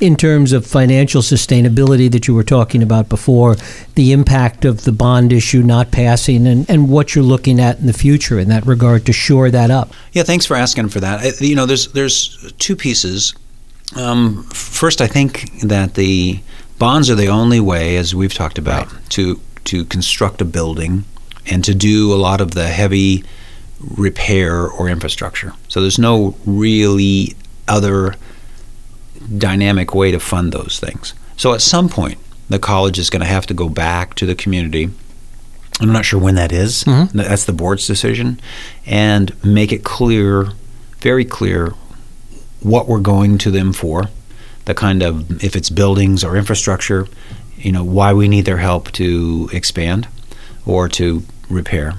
in 0.00 0.14
terms 0.16 0.52
of 0.52 0.66
financial 0.66 1.22
sustainability 1.22 2.12
that 2.12 2.28
you 2.28 2.34
were 2.34 2.44
talking 2.44 2.82
about 2.82 3.08
before, 3.08 3.56
the 3.94 4.12
impact 4.12 4.66
of 4.66 4.84
the 4.84 4.92
bond 4.92 5.32
issue 5.32 5.62
not 5.62 5.90
passing, 5.90 6.46
and, 6.46 6.68
and 6.68 6.90
what 6.90 7.14
you're 7.14 7.24
looking 7.24 7.58
at 7.58 7.78
in 7.78 7.86
the 7.86 7.92
future 7.94 8.38
in 8.38 8.48
that 8.50 8.66
regard 8.66 9.06
to 9.06 9.12
shore 9.14 9.50
that 9.50 9.70
up. 9.70 9.90
Yeah, 10.12 10.24
thanks 10.24 10.44
for 10.44 10.56
asking 10.56 10.90
for 10.90 11.00
that. 11.00 11.20
I- 11.20 11.32
You 11.44 11.54
know, 11.54 11.64
there's 11.64 11.88
there's 11.92 12.52
two 12.58 12.76
pieces. 12.76 13.34
Um, 13.96 14.42
first, 14.44 15.00
I 15.00 15.06
think 15.06 15.50
that 15.62 15.94
the 15.94 16.40
bonds 16.84 17.08
are 17.08 17.14
the 17.14 17.28
only 17.28 17.60
way, 17.60 17.96
as 17.96 18.14
we've 18.14 18.34
talked 18.34 18.58
about, 18.58 18.86
to 19.08 19.40
to 19.64 19.86
construct 19.86 20.42
a 20.42 20.44
building 20.44 21.02
and 21.46 21.64
to 21.64 21.74
do 21.74 22.12
a 22.12 22.20
lot 22.28 22.42
of 22.42 22.50
the 22.50 22.68
heavy 22.68 23.24
repair 23.96 24.68
or 24.68 24.90
infrastructure. 24.90 25.54
So 25.68 25.80
there's 25.80 25.98
no 25.98 26.34
really 26.44 27.34
other 27.66 28.14
dynamic 29.38 29.94
way 29.94 30.10
to 30.10 30.20
fund 30.20 30.52
those 30.52 30.78
things. 30.78 31.14
So 31.38 31.54
at 31.54 31.62
some 31.62 31.88
point, 31.88 32.18
the 32.50 32.58
college 32.58 32.98
is 32.98 33.08
going 33.08 33.22
to 33.22 33.34
have 33.36 33.46
to 33.46 33.54
go 33.54 33.70
back 33.70 34.14
to 34.16 34.26
the 34.26 34.34
community. 34.34 34.90
I'm 35.80 35.90
not 35.92 36.04
sure 36.04 36.20
when 36.20 36.34
that 36.34 36.52
is. 36.52 36.84
Mhm. 36.84 37.12
That's 37.12 37.46
the 37.46 37.54
board's 37.54 37.86
decision, 37.86 38.38
and 38.84 39.32
make 39.42 39.72
it 39.72 39.84
clear, 39.84 40.50
very 41.00 41.24
clear, 41.24 41.72
what 42.60 42.86
we're 42.88 43.00
going 43.14 43.38
to 43.38 43.50
them 43.50 43.72
for, 43.72 44.10
the 44.64 44.74
kind 44.74 45.02
of 45.02 45.42
if 45.42 45.56
it's 45.56 45.70
buildings 45.70 46.24
or 46.24 46.36
infrastructure, 46.36 47.06
you 47.56 47.72
know, 47.72 47.84
why 47.84 48.12
we 48.12 48.28
need 48.28 48.44
their 48.44 48.58
help 48.58 48.90
to 48.92 49.48
expand 49.52 50.08
or 50.66 50.88
to 50.88 51.22
repair. 51.48 51.94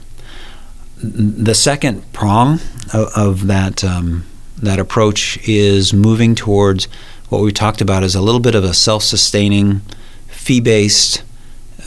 The 0.97 1.55
second 1.55 2.11
prong 2.13 2.59
of, 2.93 3.09
of 3.15 3.47
that 3.47 3.83
um, 3.83 4.25
that 4.57 4.79
approach 4.79 5.37
is 5.47 5.93
moving 5.93 6.35
towards 6.35 6.85
what 7.29 7.41
we 7.41 7.51
talked 7.51 7.81
about 7.81 8.03
as 8.03 8.15
a 8.15 8.21
little 8.21 8.39
bit 8.39 8.55
of 8.55 8.63
a 8.63 8.73
self-sustaining, 8.73 9.81
fee-based 10.27 11.23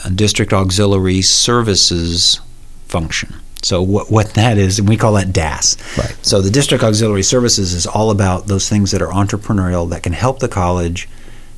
uh, 0.03 0.09
district 0.09 0.53
auxiliary 0.53 1.21
services 1.21 2.39
function. 2.87 3.33
So 3.61 3.81
what 3.81 4.09
what 4.09 4.33
that 4.35 4.57
is, 4.57 4.79
and 4.79 4.87
we 4.87 4.97
call 4.97 5.13
that 5.13 5.33
DAS. 5.33 5.77
Right. 5.97 6.15
So 6.21 6.41
the 6.41 6.49
district 6.49 6.83
auxiliary 6.83 7.23
services 7.23 7.73
is 7.73 7.85
all 7.85 8.09
about 8.11 8.47
those 8.47 8.69
things 8.69 8.91
that 8.91 9.01
are 9.01 9.11
entrepreneurial 9.11 9.89
that 9.89 10.03
can 10.03 10.13
help 10.13 10.39
the 10.39 10.47
college 10.47 11.09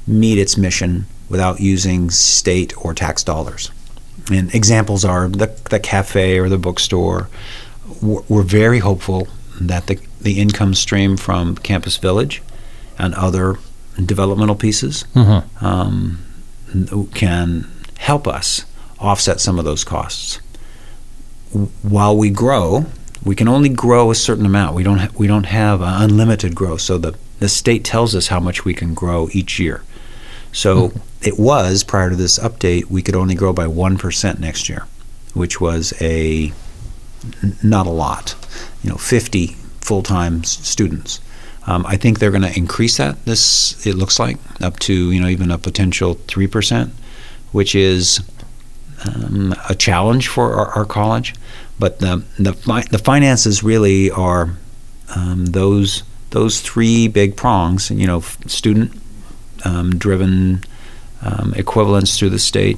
meet 0.08 0.38
its 0.40 0.58
mission 0.58 1.06
without 1.30 1.60
using 1.60 2.10
state 2.10 2.74
or 2.84 2.94
tax 2.94 3.24
dollars. 3.24 3.72
And 4.32 4.54
examples 4.54 5.06
are 5.06 5.28
the, 5.30 5.48
the 5.70 5.80
cafe 5.80 6.40
or 6.40 6.50
the 6.50 6.58
bookstore. 6.58 7.30
We're 8.02 8.44
very 8.44 8.80
hopeful 8.80 9.28
that 9.60 9.88
the, 9.88 10.00
the 10.20 10.40
income 10.40 10.74
stream 10.74 11.18
from 11.18 11.56
Campus 11.56 11.98
Village 11.98 12.42
and 12.98 13.14
other 13.16 13.58
developmental 14.04 14.56
pieces 14.56 15.06
Mm-hmm. 15.14 15.66
um, 15.66 16.20
can 17.14 17.70
help 17.98 18.28
us 18.28 18.66
offset 19.00 19.40
some 19.40 19.60
of 19.60 19.66
those 19.66 19.84
costs. 19.84 20.40
While 21.82 22.18
we 22.18 22.30
grow, 22.30 22.86
we 23.24 23.36
can 23.36 23.48
only 23.48 23.70
grow 23.70 24.12
a 24.12 24.16
certain 24.16 24.46
amount. 24.46 24.76
We 24.76 24.84
don't 24.84 25.00
ha- 25.00 25.12
we 25.18 25.28
don't 25.28 25.46
have 25.46 25.82
uh, 25.82 25.98
unlimited 26.00 26.56
growth. 26.56 26.82
So 26.82 26.98
the 26.98 27.16
the 27.40 27.50
state 27.50 27.84
tells 27.84 28.16
us 28.16 28.28
how 28.28 28.40
much 28.40 28.66
we 28.66 28.74
can 28.74 28.94
grow 28.94 29.28
each 29.32 29.60
year. 29.60 29.84
So 30.54 30.92
it 31.22 31.40
was 31.40 31.84
prior 31.84 32.10
to 32.10 32.16
this 32.16 32.38
update, 32.40 32.86
we 32.86 33.02
could 33.02 33.16
only 33.16 33.36
grow 33.36 33.54
by 33.54 33.68
one 33.68 33.98
percent 33.98 34.40
next 34.40 34.70
year, 34.70 34.86
which 35.34 35.62
was 35.62 35.94
a 36.02 36.52
n- 37.44 37.58
not 37.64 37.88
a 37.88 37.92
lot. 37.92 38.36
You 38.84 38.90
know, 38.92 38.98
fifty 38.98 39.48
full 39.82 40.04
time 40.04 40.44
students. 40.44 41.20
Um, 41.68 41.86
I 41.86 41.96
think 41.96 42.20
they're 42.20 42.32
going 42.32 42.42
to 42.42 42.58
increase 42.58 42.98
that. 42.98 43.24
This 43.26 43.86
it 43.86 43.96
looks 43.96 44.20
like 44.20 44.38
up 44.62 44.80
to 44.80 45.12
you 45.12 45.22
know 45.22 45.28
even 45.28 45.52
a 45.52 45.58
potential 45.58 46.16
three 46.28 46.48
percent, 46.48 46.94
which 47.52 47.76
is 47.76 48.22
um, 49.06 49.56
a 49.70 49.76
challenge 49.76 50.28
for 50.28 50.54
our, 50.56 50.68
our 50.70 50.86
college. 50.86 51.34
But 51.82 51.98
the 52.00 52.24
the, 52.38 52.54
fi- 52.54 52.84
the 52.91 53.00
finances 53.00 53.63
really 53.63 54.12
are 54.12 54.52
um, 55.15 55.48
those 55.48 56.04
those 56.30 56.62
three 56.62 57.08
big 57.08 57.36
prongs. 57.36 57.89
You 57.89 58.06
know, 58.08 58.20
student 58.46 58.91
um, 59.65 59.98
driven 59.98 60.63
um, 61.24 61.54
equivalents 61.56 62.17
through 62.17 62.30
the 62.30 62.39
state. 62.39 62.78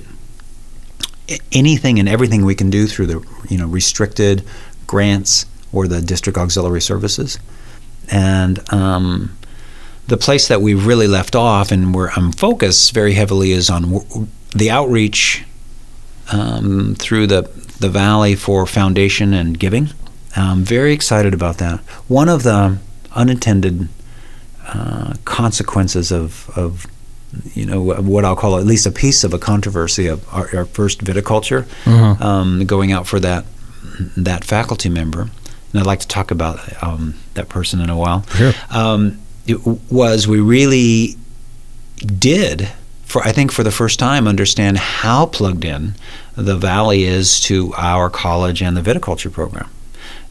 A- 1.29 1.39
Anything 1.51 1.99
and 1.99 2.07
everything 2.07 2.45
we 2.45 2.55
can 2.55 2.69
do 2.69 2.87
through 2.87 3.07
the 3.07 3.19
you 3.49 3.57
know 3.57 3.67
restricted 3.67 4.43
grants 4.87 5.45
or 5.73 5.87
the 5.87 6.01
district 6.01 6.37
auxiliary 6.37 6.81
services, 6.81 7.39
and 8.09 8.55
um, 8.73 9.35
the 10.07 10.17
place 10.17 10.47
that 10.47 10.61
we've 10.61 10.85
really 10.87 11.07
left 11.07 11.35
off 11.35 11.71
and 11.71 11.93
where 11.95 12.09
I'm 12.15 12.31
focused 12.31 12.93
very 12.93 13.13
heavily 13.13 13.51
is 13.51 13.69
on 13.69 13.81
w- 13.91 14.27
the 14.55 14.69
outreach 14.71 15.43
um, 16.31 16.95
through 16.95 17.27
the 17.27 17.43
the 17.79 17.89
valley 17.89 18.35
for 18.35 18.65
foundation 18.65 19.33
and 19.33 19.59
giving. 19.59 19.89
I'm 20.35 20.63
very 20.63 20.93
excited 20.93 21.33
about 21.33 21.57
that. 21.57 21.79
One 22.07 22.29
of 22.29 22.43
the 22.43 22.77
unintended 23.15 23.89
uh, 24.67 25.13
consequences 25.25 26.11
of, 26.11 26.49
of 26.55 26.87
you 27.53 27.65
know 27.65 27.81
what 27.81 28.23
I'll 28.25 28.35
call 28.35 28.57
at 28.57 28.65
least 28.65 28.85
a 28.85 28.91
piece 28.91 29.23
of 29.23 29.33
a 29.33 29.39
controversy 29.39 30.07
of 30.07 30.25
our, 30.33 30.49
our 30.55 30.65
first 30.65 31.03
viticulture, 31.03 31.65
Mhm. 31.85 32.21
um, 32.21 32.65
going 32.65 32.91
out 32.91 33.05
for 33.07 33.19
that 33.19 33.45
that 34.17 34.43
faculty 34.43 34.89
member, 34.89 35.21
and 35.71 35.79
I'd 35.79 35.85
like 35.85 35.99
to 35.99 36.07
talk 36.07 36.31
about 36.31 36.59
um, 36.83 37.15
that 37.33 37.49
person 37.49 37.79
in 37.81 37.89
a 37.89 37.97
while. 37.97 38.25
Sure. 38.35 38.53
Um, 38.71 39.19
was 39.89 40.27
we 40.27 40.39
really 40.39 41.17
did 41.97 42.69
for 43.13 43.21
I 43.23 43.31
think 43.31 43.51
for 43.51 43.63
the 43.63 43.69
first 43.71 43.99
time 43.99 44.27
understand 44.27 44.79
how 44.79 45.27
plugged 45.27 45.63
in 45.63 45.93
the 46.35 46.57
valley 46.57 47.03
is 47.03 47.39
to 47.41 47.71
our 47.77 48.09
college 48.09 48.59
and 48.63 48.75
the 48.75 48.81
viticulture 48.81 49.31
program. 49.31 49.69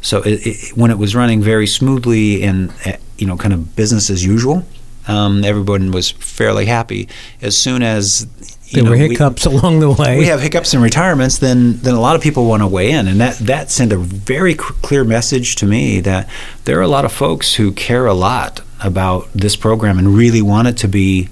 So 0.00 0.20
it, 0.22 0.44
it, 0.44 0.76
when 0.76 0.90
it 0.90 0.98
was 0.98 1.14
running 1.14 1.40
very 1.42 1.68
smoothly 1.68 2.42
and 2.42 2.72
uh, 2.84 2.94
you 3.18 3.26
know 3.28 3.36
kind 3.36 3.54
of 3.54 3.76
business 3.76 4.10
as 4.10 4.24
usual, 4.24 4.66
um, 5.06 5.44
everyone 5.44 5.92
was 5.92 6.10
fairly 6.10 6.66
happy. 6.66 7.08
As 7.40 7.56
soon 7.56 7.84
as 7.84 8.26
you 8.66 8.82
There 8.82 8.82
know, 8.82 8.90
were 8.90 8.96
we- 8.96 9.10
hiccups 9.10 9.46
along 9.52 9.78
the 9.78 9.90
way. 9.92 10.18
we 10.18 10.26
have 10.26 10.40
hiccups 10.40 10.74
and 10.74 10.82
retirements, 10.82 11.38
then 11.38 11.78
then 11.84 11.94
a 11.94 12.00
lot 12.00 12.16
of 12.16 12.20
people 12.22 12.46
want 12.46 12.62
to 12.64 12.66
weigh 12.66 12.90
in, 12.90 13.06
and 13.06 13.20
that 13.20 13.36
that 13.38 13.70
sent 13.70 13.92
a 13.92 13.96
very 13.96 14.54
clear 14.56 15.04
message 15.04 15.54
to 15.56 15.66
me 15.66 16.00
that 16.00 16.28
there 16.64 16.80
are 16.80 16.82
a 16.82 16.88
lot 16.96 17.04
of 17.04 17.12
folks 17.12 17.54
who 17.54 17.70
care 17.70 18.06
a 18.06 18.14
lot 18.14 18.60
about 18.82 19.32
this 19.32 19.54
program 19.54 20.00
and 20.00 20.16
really 20.16 20.42
want 20.42 20.66
it 20.66 20.76
to 20.78 20.88
be 20.88 21.28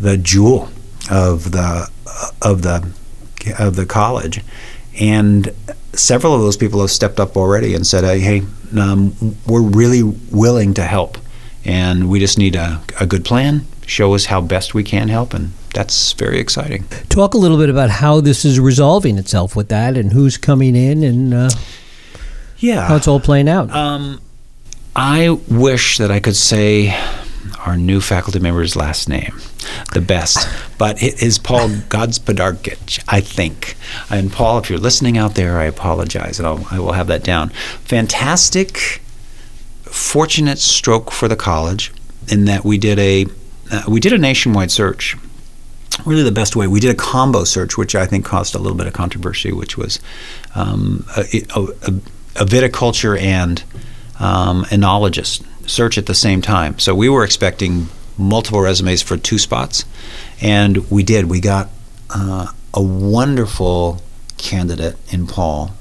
the 0.00 0.16
jewel 0.16 0.70
of 1.10 1.52
the 1.52 1.88
of 2.42 2.62
the 2.62 2.88
of 3.58 3.76
the 3.76 3.86
college, 3.86 4.40
and 4.98 5.52
several 5.92 6.34
of 6.34 6.40
those 6.40 6.56
people 6.56 6.80
have 6.80 6.90
stepped 6.90 7.20
up 7.20 7.36
already 7.36 7.74
and 7.74 7.86
said, 7.86 8.04
"Hey, 8.04 8.42
um, 8.78 9.14
we're 9.46 9.62
really 9.62 10.02
willing 10.02 10.74
to 10.74 10.82
help, 10.84 11.18
and 11.64 12.08
we 12.08 12.18
just 12.18 12.38
need 12.38 12.56
a, 12.56 12.80
a 13.00 13.06
good 13.06 13.24
plan. 13.24 13.66
Show 13.86 14.14
us 14.14 14.26
how 14.26 14.40
best 14.40 14.74
we 14.74 14.82
can 14.82 15.08
help, 15.08 15.32
and 15.34 15.52
that's 15.74 16.12
very 16.12 16.38
exciting." 16.40 16.84
Talk 17.08 17.34
a 17.34 17.38
little 17.38 17.58
bit 17.58 17.70
about 17.70 17.90
how 17.90 18.20
this 18.20 18.44
is 18.44 18.58
resolving 18.58 19.18
itself 19.18 19.54
with 19.54 19.68
that 19.68 19.96
and 19.96 20.12
who's 20.12 20.36
coming 20.36 20.74
in 20.74 21.02
and 21.04 21.32
uh, 21.34 21.50
Yeah, 22.58 22.88
how 22.88 22.96
it's 22.96 23.06
all 23.06 23.20
playing 23.20 23.48
out. 23.48 23.70
Um, 23.70 24.20
I 24.96 25.28
wish 25.48 25.98
that 25.98 26.10
I 26.10 26.20
could 26.20 26.36
say 26.36 26.88
our 27.66 27.76
new 27.76 28.00
faculty 28.00 28.38
member's 28.38 28.76
last 28.76 29.08
name, 29.08 29.34
the 29.92 30.00
best, 30.00 30.48
but 30.78 31.02
it 31.02 31.20
is 31.20 31.38
Paul 31.38 31.68
Godspodarkic, 31.68 33.02
I 33.08 33.20
think. 33.20 33.76
And 34.08 34.32
Paul, 34.32 34.58
if 34.58 34.70
you're 34.70 34.78
listening 34.78 35.18
out 35.18 35.34
there, 35.34 35.58
I 35.58 35.64
apologize, 35.64 36.38
and 36.38 36.46
I'll, 36.46 36.66
I 36.70 36.78
will 36.78 36.92
have 36.92 37.08
that 37.08 37.24
down. 37.24 37.50
Fantastic, 37.50 39.02
fortunate 39.82 40.58
stroke 40.58 41.10
for 41.10 41.26
the 41.26 41.36
college 41.36 41.92
in 42.28 42.44
that 42.44 42.64
we 42.64 42.78
did 42.78 42.98
a 42.98 43.26
uh, 43.70 43.82
we 43.88 43.98
did 43.98 44.12
a 44.12 44.18
nationwide 44.18 44.70
search. 44.70 45.16
Really, 46.04 46.22
the 46.22 46.30
best 46.30 46.54
way 46.54 46.68
we 46.68 46.78
did 46.78 46.90
a 46.90 46.94
combo 46.94 47.42
search, 47.44 47.76
which 47.76 47.96
I 47.96 48.06
think 48.06 48.24
caused 48.24 48.54
a 48.54 48.58
little 48.58 48.76
bit 48.76 48.86
of 48.86 48.92
controversy, 48.92 49.50
which 49.50 49.76
was 49.76 49.98
um, 50.54 51.04
a, 51.16 51.22
a, 51.56 51.62
a 52.36 52.44
viticulture 52.44 53.20
and 53.20 53.64
um, 54.20 54.64
enologist 54.66 55.44
search 55.66 55.98
at 55.98 56.06
the 56.06 56.14
same 56.14 56.42
time. 56.42 56.78
So 56.78 56.94
we 56.94 57.08
were 57.08 57.24
expecting 57.24 57.88
multiple 58.18 58.60
resumes 58.60 59.02
for 59.02 59.16
two 59.16 59.38
spots, 59.38 59.84
and 60.40 60.90
we 60.90 61.02
did. 61.02 61.26
We 61.26 61.40
got 61.40 61.70
uh, 62.10 62.48
a 62.72 62.82
wonderful 62.82 64.00
candidate 64.38 64.96
in 65.08 65.26
Paul, 65.26 65.74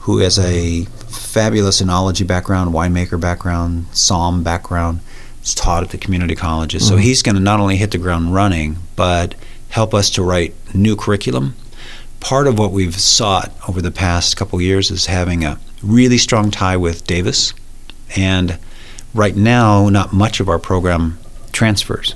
who 0.00 0.18
has 0.18 0.38
a 0.38 0.84
fabulous 1.08 1.80
enology 1.80 2.26
background, 2.26 2.74
winemaker 2.74 3.20
background, 3.20 3.86
somm 3.92 4.42
background. 4.44 5.00
He's 5.40 5.54
taught 5.54 5.82
at 5.82 5.90
the 5.90 5.98
community 5.98 6.34
colleges, 6.34 6.86
so 6.88 6.96
he's 6.96 7.22
going 7.22 7.34
to 7.34 7.40
not 7.40 7.60
only 7.60 7.76
hit 7.76 7.90
the 7.90 7.98
ground 7.98 8.34
running, 8.34 8.78
but 8.96 9.34
help 9.68 9.92
us 9.92 10.08
to 10.10 10.22
write 10.22 10.54
new 10.74 10.96
curriculum. 10.96 11.54
Part 12.20 12.46
of 12.46 12.58
what 12.58 12.72
we've 12.72 12.94
sought 12.94 13.52
over 13.68 13.82
the 13.82 13.90
past 13.90 14.38
couple 14.38 14.60
years 14.62 14.90
is 14.90 15.06
having 15.06 15.44
a 15.44 15.58
really 15.82 16.16
strong 16.16 16.50
tie 16.50 16.78
with 16.78 17.06
Davis, 17.06 17.52
and 18.16 18.58
right 19.14 19.36
now, 19.36 19.88
not 19.88 20.12
much 20.12 20.40
of 20.40 20.48
our 20.48 20.58
program 20.58 21.18
transfers. 21.52 22.14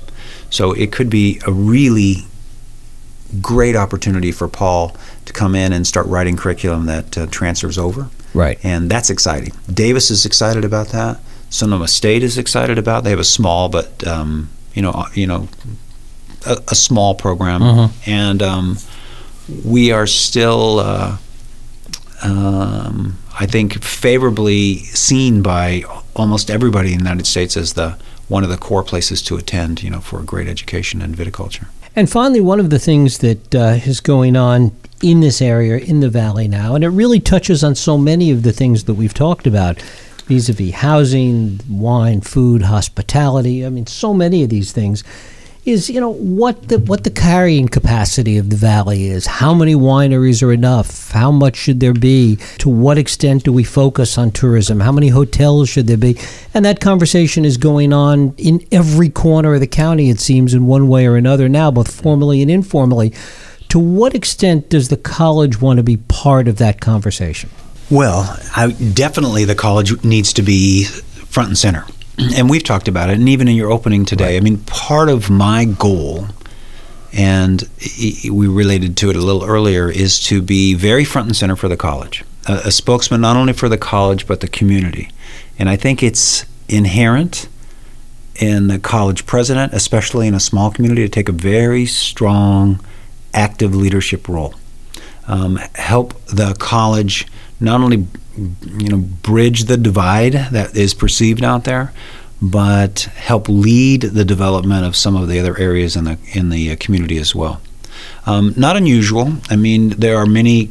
So 0.49 0.73
it 0.73 0.91
could 0.91 1.09
be 1.09 1.39
a 1.47 1.51
really 1.51 2.25
great 3.41 3.75
opportunity 3.75 4.31
for 4.31 4.47
Paul 4.47 4.95
to 5.25 5.33
come 5.33 5.55
in 5.55 5.71
and 5.73 5.85
start 5.87 6.07
writing 6.07 6.35
curriculum 6.35 6.85
that 6.87 7.17
uh, 7.17 7.25
transfers 7.27 7.77
over, 7.77 8.09
right. 8.33 8.57
and 8.63 8.89
that's 8.89 9.09
exciting. 9.09 9.53
Davis 9.71 10.09
is 10.11 10.25
excited 10.25 10.65
about 10.65 10.87
that. 10.89 11.19
Sonoma 11.51 11.87
State 11.87 12.23
is 12.23 12.37
excited 12.37 12.77
about. 12.77 13.03
They 13.03 13.11
have 13.11 13.19
a 13.19 13.23
small, 13.23 13.69
but 13.69 14.05
um, 14.07 14.49
you 14.73 14.81
know, 14.81 15.05
you 15.13 15.27
know, 15.27 15.47
a, 16.45 16.57
a 16.69 16.75
small 16.75 17.15
program, 17.15 17.61
Mhm. 17.61 17.91
and 18.07 18.41
um, 18.43 18.77
we 19.63 19.91
are 19.91 20.07
still. 20.07 20.79
Uh, 20.79 21.17
um, 22.21 23.17
I 23.39 23.45
think 23.45 23.81
favorably 23.81 24.79
seen 24.79 25.41
by 25.41 25.83
almost 26.15 26.51
everybody 26.51 26.91
in 26.91 26.99
the 26.99 27.03
United 27.05 27.25
States 27.25 27.55
as 27.55 27.73
the 27.73 27.97
one 28.27 28.43
of 28.43 28.49
the 28.49 28.57
core 28.57 28.83
places 28.83 29.21
to 29.23 29.37
attend, 29.37 29.81
you 29.81 29.89
know, 29.89 30.01
for 30.01 30.19
a 30.19 30.23
great 30.23 30.47
education 30.47 31.01
in 31.01 31.15
viticulture. 31.15 31.67
And 31.95 32.09
finally, 32.09 32.41
one 32.41 32.59
of 32.59 32.69
the 32.69 32.77
things 32.77 33.19
that 33.19 33.55
uh, 33.55 33.79
is 33.85 34.01
going 34.01 34.35
on 34.35 34.75
in 35.01 35.21
this 35.21 35.41
area, 35.41 35.77
in 35.77 36.01
the 36.01 36.09
valley 36.09 36.47
now, 36.47 36.75
and 36.75 36.83
it 36.83 36.89
really 36.89 37.19
touches 37.19 37.63
on 37.63 37.75
so 37.75 37.97
many 37.97 38.29
of 38.29 38.43
the 38.43 38.51
things 38.51 38.83
that 38.83 38.93
we've 38.95 39.13
talked 39.13 39.47
about 39.47 39.81
vis 40.27 40.49
a 40.49 40.53
vis 40.53 40.75
housing, 40.75 41.59
wine, 41.67 42.21
food, 42.21 42.63
hospitality. 42.63 43.65
I 43.65 43.69
mean, 43.69 43.87
so 43.87 44.13
many 44.13 44.43
of 44.43 44.49
these 44.49 44.71
things. 44.71 45.03
Is 45.69 45.87
you 45.87 46.01
know 46.01 46.13
what 46.13 46.69
the 46.69 46.79
what 46.79 47.03
the 47.03 47.11
carrying 47.11 47.67
capacity 47.67 48.39
of 48.39 48.49
the 48.49 48.55
valley 48.55 49.05
is. 49.05 49.27
How 49.27 49.53
many 49.53 49.75
wineries 49.75 50.41
are 50.41 50.51
enough? 50.51 51.11
How 51.11 51.29
much 51.29 51.57
should 51.57 51.79
there 51.79 51.93
be? 51.93 52.37
To 52.57 52.69
what 52.69 52.97
extent 52.97 53.43
do 53.43 53.53
we 53.53 53.63
focus 53.63 54.17
on 54.17 54.31
tourism? 54.31 54.79
How 54.79 54.91
many 54.91 55.09
hotels 55.09 55.69
should 55.69 55.85
there 55.85 55.95
be? 55.95 56.17
And 56.55 56.65
that 56.65 56.79
conversation 56.79 57.45
is 57.45 57.57
going 57.57 57.93
on 57.93 58.33
in 58.37 58.65
every 58.71 59.09
corner 59.09 59.53
of 59.53 59.59
the 59.59 59.67
county. 59.67 60.09
It 60.09 60.19
seems 60.19 60.55
in 60.55 60.65
one 60.65 60.87
way 60.87 61.05
or 61.05 61.15
another 61.17 61.47
now, 61.47 61.69
both 61.69 62.01
formally 62.01 62.41
and 62.41 62.49
informally. 62.49 63.13
To 63.67 63.77
what 63.77 64.15
extent 64.15 64.69
does 64.69 64.89
the 64.89 64.97
college 64.97 65.61
want 65.61 65.77
to 65.77 65.83
be 65.83 65.97
part 65.97 66.47
of 66.47 66.57
that 66.57 66.81
conversation? 66.81 67.51
Well, 67.91 68.35
I, 68.55 68.71
definitely 68.71 69.45
the 69.45 69.53
college 69.53 70.03
needs 70.03 70.33
to 70.33 70.41
be 70.41 70.85
front 70.85 71.49
and 71.49 71.57
center. 71.59 71.85
And 72.19 72.49
we've 72.49 72.63
talked 72.63 72.87
about 72.87 73.09
it, 73.09 73.17
and 73.17 73.29
even 73.29 73.47
in 73.47 73.55
your 73.55 73.71
opening 73.71 74.05
today, 74.05 74.35
I 74.35 74.41
mean, 74.41 74.57
part 74.59 75.09
of 75.09 75.29
my 75.29 75.65
goal, 75.65 76.27
and 77.13 77.67
we 78.29 78.47
related 78.47 78.97
to 78.97 79.09
it 79.09 79.15
a 79.15 79.21
little 79.21 79.43
earlier, 79.45 79.89
is 79.89 80.19
to 80.23 80.41
be 80.41 80.73
very 80.73 81.05
front 81.05 81.27
and 81.27 81.35
center 81.35 81.55
for 81.55 81.69
the 81.69 81.77
college, 81.77 82.23
a, 82.47 82.53
a 82.65 82.71
spokesman 82.71 83.21
not 83.21 83.37
only 83.37 83.53
for 83.53 83.69
the 83.69 83.77
college 83.77 84.27
but 84.27 84.41
the 84.41 84.47
community. 84.47 85.09
And 85.57 85.69
I 85.69 85.75
think 85.75 86.03
it's 86.03 86.45
inherent 86.67 87.47
in 88.35 88.67
the 88.67 88.79
college 88.79 89.25
president, 89.25 89.73
especially 89.73 90.27
in 90.27 90.33
a 90.33 90.39
small 90.39 90.71
community, 90.71 91.03
to 91.03 91.09
take 91.09 91.29
a 91.29 91.33
very 91.33 91.85
strong, 91.85 92.79
active 93.33 93.75
leadership 93.75 94.27
role. 94.27 94.53
Um, 95.27 95.57
help 95.75 96.21
the 96.25 96.55
college 96.59 97.27
not 97.59 97.81
only 97.81 98.07
you 98.39 98.89
know 98.89 98.97
bridge 98.97 99.65
the 99.65 99.77
divide 99.77 100.33
that 100.51 100.75
is 100.75 100.93
perceived 100.93 101.43
out 101.43 101.63
there, 101.63 101.91
but 102.41 103.01
help 103.15 103.49
lead 103.49 104.01
the 104.01 104.25
development 104.25 104.85
of 104.85 104.95
some 104.95 105.15
of 105.15 105.27
the 105.27 105.39
other 105.39 105.57
areas 105.57 105.95
in 105.95 106.05
the 106.05 106.17
in 106.33 106.49
the 106.49 106.71
uh, 106.71 106.75
community 106.79 107.17
as 107.17 107.35
well. 107.35 107.61
Um, 108.25 108.53
not 108.55 108.77
unusual. 108.77 109.33
I 109.49 109.55
mean, 109.55 109.89
there 109.89 110.17
are 110.17 110.25
many 110.25 110.69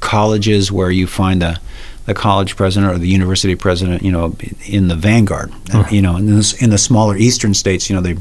colleges 0.00 0.70
where 0.72 0.90
you 0.90 1.06
find 1.06 1.42
the 1.42 1.60
the 2.06 2.14
college 2.14 2.56
president 2.56 2.92
or 2.92 2.98
the 2.98 3.08
university 3.08 3.54
president, 3.54 4.02
you 4.02 4.10
know, 4.10 4.36
in 4.66 4.88
the 4.88 4.96
vanguard. 4.96 5.52
Uh, 5.72 5.84
You 5.90 6.02
know, 6.02 6.16
in 6.16 6.26
the, 6.26 6.56
in 6.60 6.70
the 6.70 6.78
smaller 6.78 7.16
eastern 7.16 7.54
states, 7.54 7.88
you 7.88 7.96
know, 7.96 8.02
they 8.02 8.16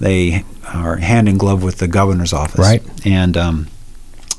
they 0.00 0.44
are 0.64 0.96
hand 0.96 1.28
in 1.28 1.38
glove 1.38 1.62
with 1.62 1.78
the 1.78 1.88
governor's 1.88 2.32
office. 2.32 2.60
Right. 2.60 2.82
And 3.04 3.36
um, 3.36 3.66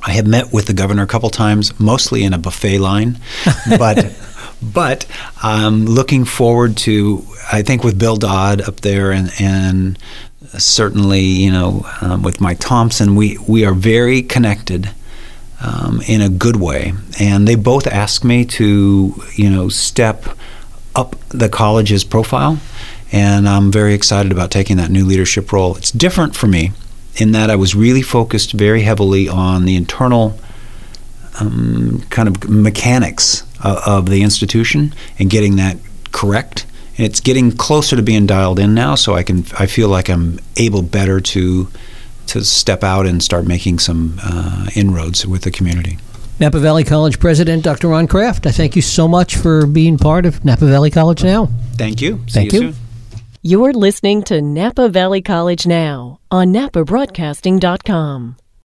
I 0.04 0.12
have 0.12 0.28
met 0.28 0.54
with 0.54 0.68
the 0.68 0.74
governor 0.74 1.04
a 1.04 1.08
couple 1.08 1.30
times, 1.30 1.78
mostly 1.80 2.24
in 2.24 2.34
a 2.34 2.38
buffet 2.38 2.80
line, 2.80 3.20
but 3.78 4.16
but 4.62 5.06
I'm 5.42 5.86
looking 5.86 6.26
forward 6.26 6.78
to. 6.78 7.26
I 7.52 7.62
think 7.64 7.84
with 7.84 7.98
Bill 7.98 8.16
Dodd 8.16 8.62
up 8.62 8.78
there, 8.78 9.12
and 9.12 9.32
and 9.40 10.00
certainly 10.58 11.22
you 11.22 11.52
know 11.52 11.86
um, 12.02 12.24
with 12.24 12.40
Mike 12.40 12.60
Thompson, 12.60 13.16
we 13.16 13.38
we 13.48 13.66
are 13.66 13.74
very 13.74 14.22
connected. 14.22 14.92
Um, 15.62 16.02
in 16.08 16.22
a 16.22 16.30
good 16.30 16.56
way, 16.56 16.94
and 17.20 17.46
they 17.46 17.56
both 17.56 17.86
asked 17.86 18.24
me 18.24 18.46
to, 18.46 19.14
you 19.36 19.50
know, 19.50 19.68
step 19.68 20.24
up 20.96 21.18
the 21.28 21.50
college's 21.50 22.06
profile, 22.06 22.60
and 23.12 23.46
I'm 23.46 23.70
very 23.70 23.94
excited 23.94 24.32
about 24.32 24.52
taking 24.52 24.78
that 24.78 24.90
new 24.90 25.04
leadership 25.04 25.52
role. 25.52 25.76
It's 25.76 25.92
different 25.92 26.34
for 26.34 26.48
me 26.48 26.72
in 27.20 27.32
that 27.34 27.50
I 27.50 27.56
was 27.56 27.76
really 27.76 28.02
focused 28.02 28.54
very 28.54 28.82
heavily 28.82 29.28
on 29.28 29.66
the 29.66 29.76
internal 29.76 30.40
um, 31.40 32.04
kind 32.10 32.28
of 32.28 32.50
mechanics 32.50 33.44
of, 33.64 33.78
of 33.86 34.10
the 34.10 34.22
institution 34.24 34.94
and 35.18 35.30
getting 35.30 35.56
that 35.58 35.78
correct. 36.12 36.66
And 36.98 37.06
it's 37.06 37.20
getting 37.20 37.52
closer 37.52 37.96
to 37.96 38.02
being 38.02 38.26
dialed 38.26 38.60
in 38.60 38.74
now, 38.74 38.96
so 38.96 39.14
I 39.14 39.24
can 39.24 39.46
I 39.58 39.66
feel 39.68 39.90
like 39.90 40.10
I'm 40.10 40.40
able 40.58 40.82
better 40.82 41.20
to 41.20 41.70
to 42.28 42.44
step 42.44 42.84
out 42.84 43.08
and 43.08 43.24
start 43.24 43.46
making 43.46 43.80
some 43.80 44.20
uh, 44.24 44.68
inroads 44.76 45.26
with 45.26 45.44
the 45.44 45.52
community. 45.52 45.98
Napa 46.40 46.60
Valley 46.60 46.84
College 46.84 47.20
President 47.20 47.64
Dr. 47.64 47.90
Ron 47.90 48.08
Kraft, 48.08 48.46
I 48.46 48.52
thank 48.52 48.76
you 48.76 48.82
so 48.82 49.08
much 49.08 49.36
for 49.36 49.66
being 49.66 49.98
part 49.98 50.26
of 50.26 50.46
Napa 50.46 50.66
Valley 50.66 50.90
College 50.90 51.24
Now. 51.24 51.50
Thank 51.74 52.02
you. 52.02 52.20
Thank 52.30 52.52
See 52.52 52.58
you, 52.58 52.64
you. 52.68 52.74
You're 53.42 53.72
listening 53.72 54.24
to 54.24 54.42
Napa 54.42 54.90
Valley 54.90 55.22
College 55.22 55.66
Now 55.66 56.20
on 56.30 56.48
napabroadcasting.com. 56.52 58.36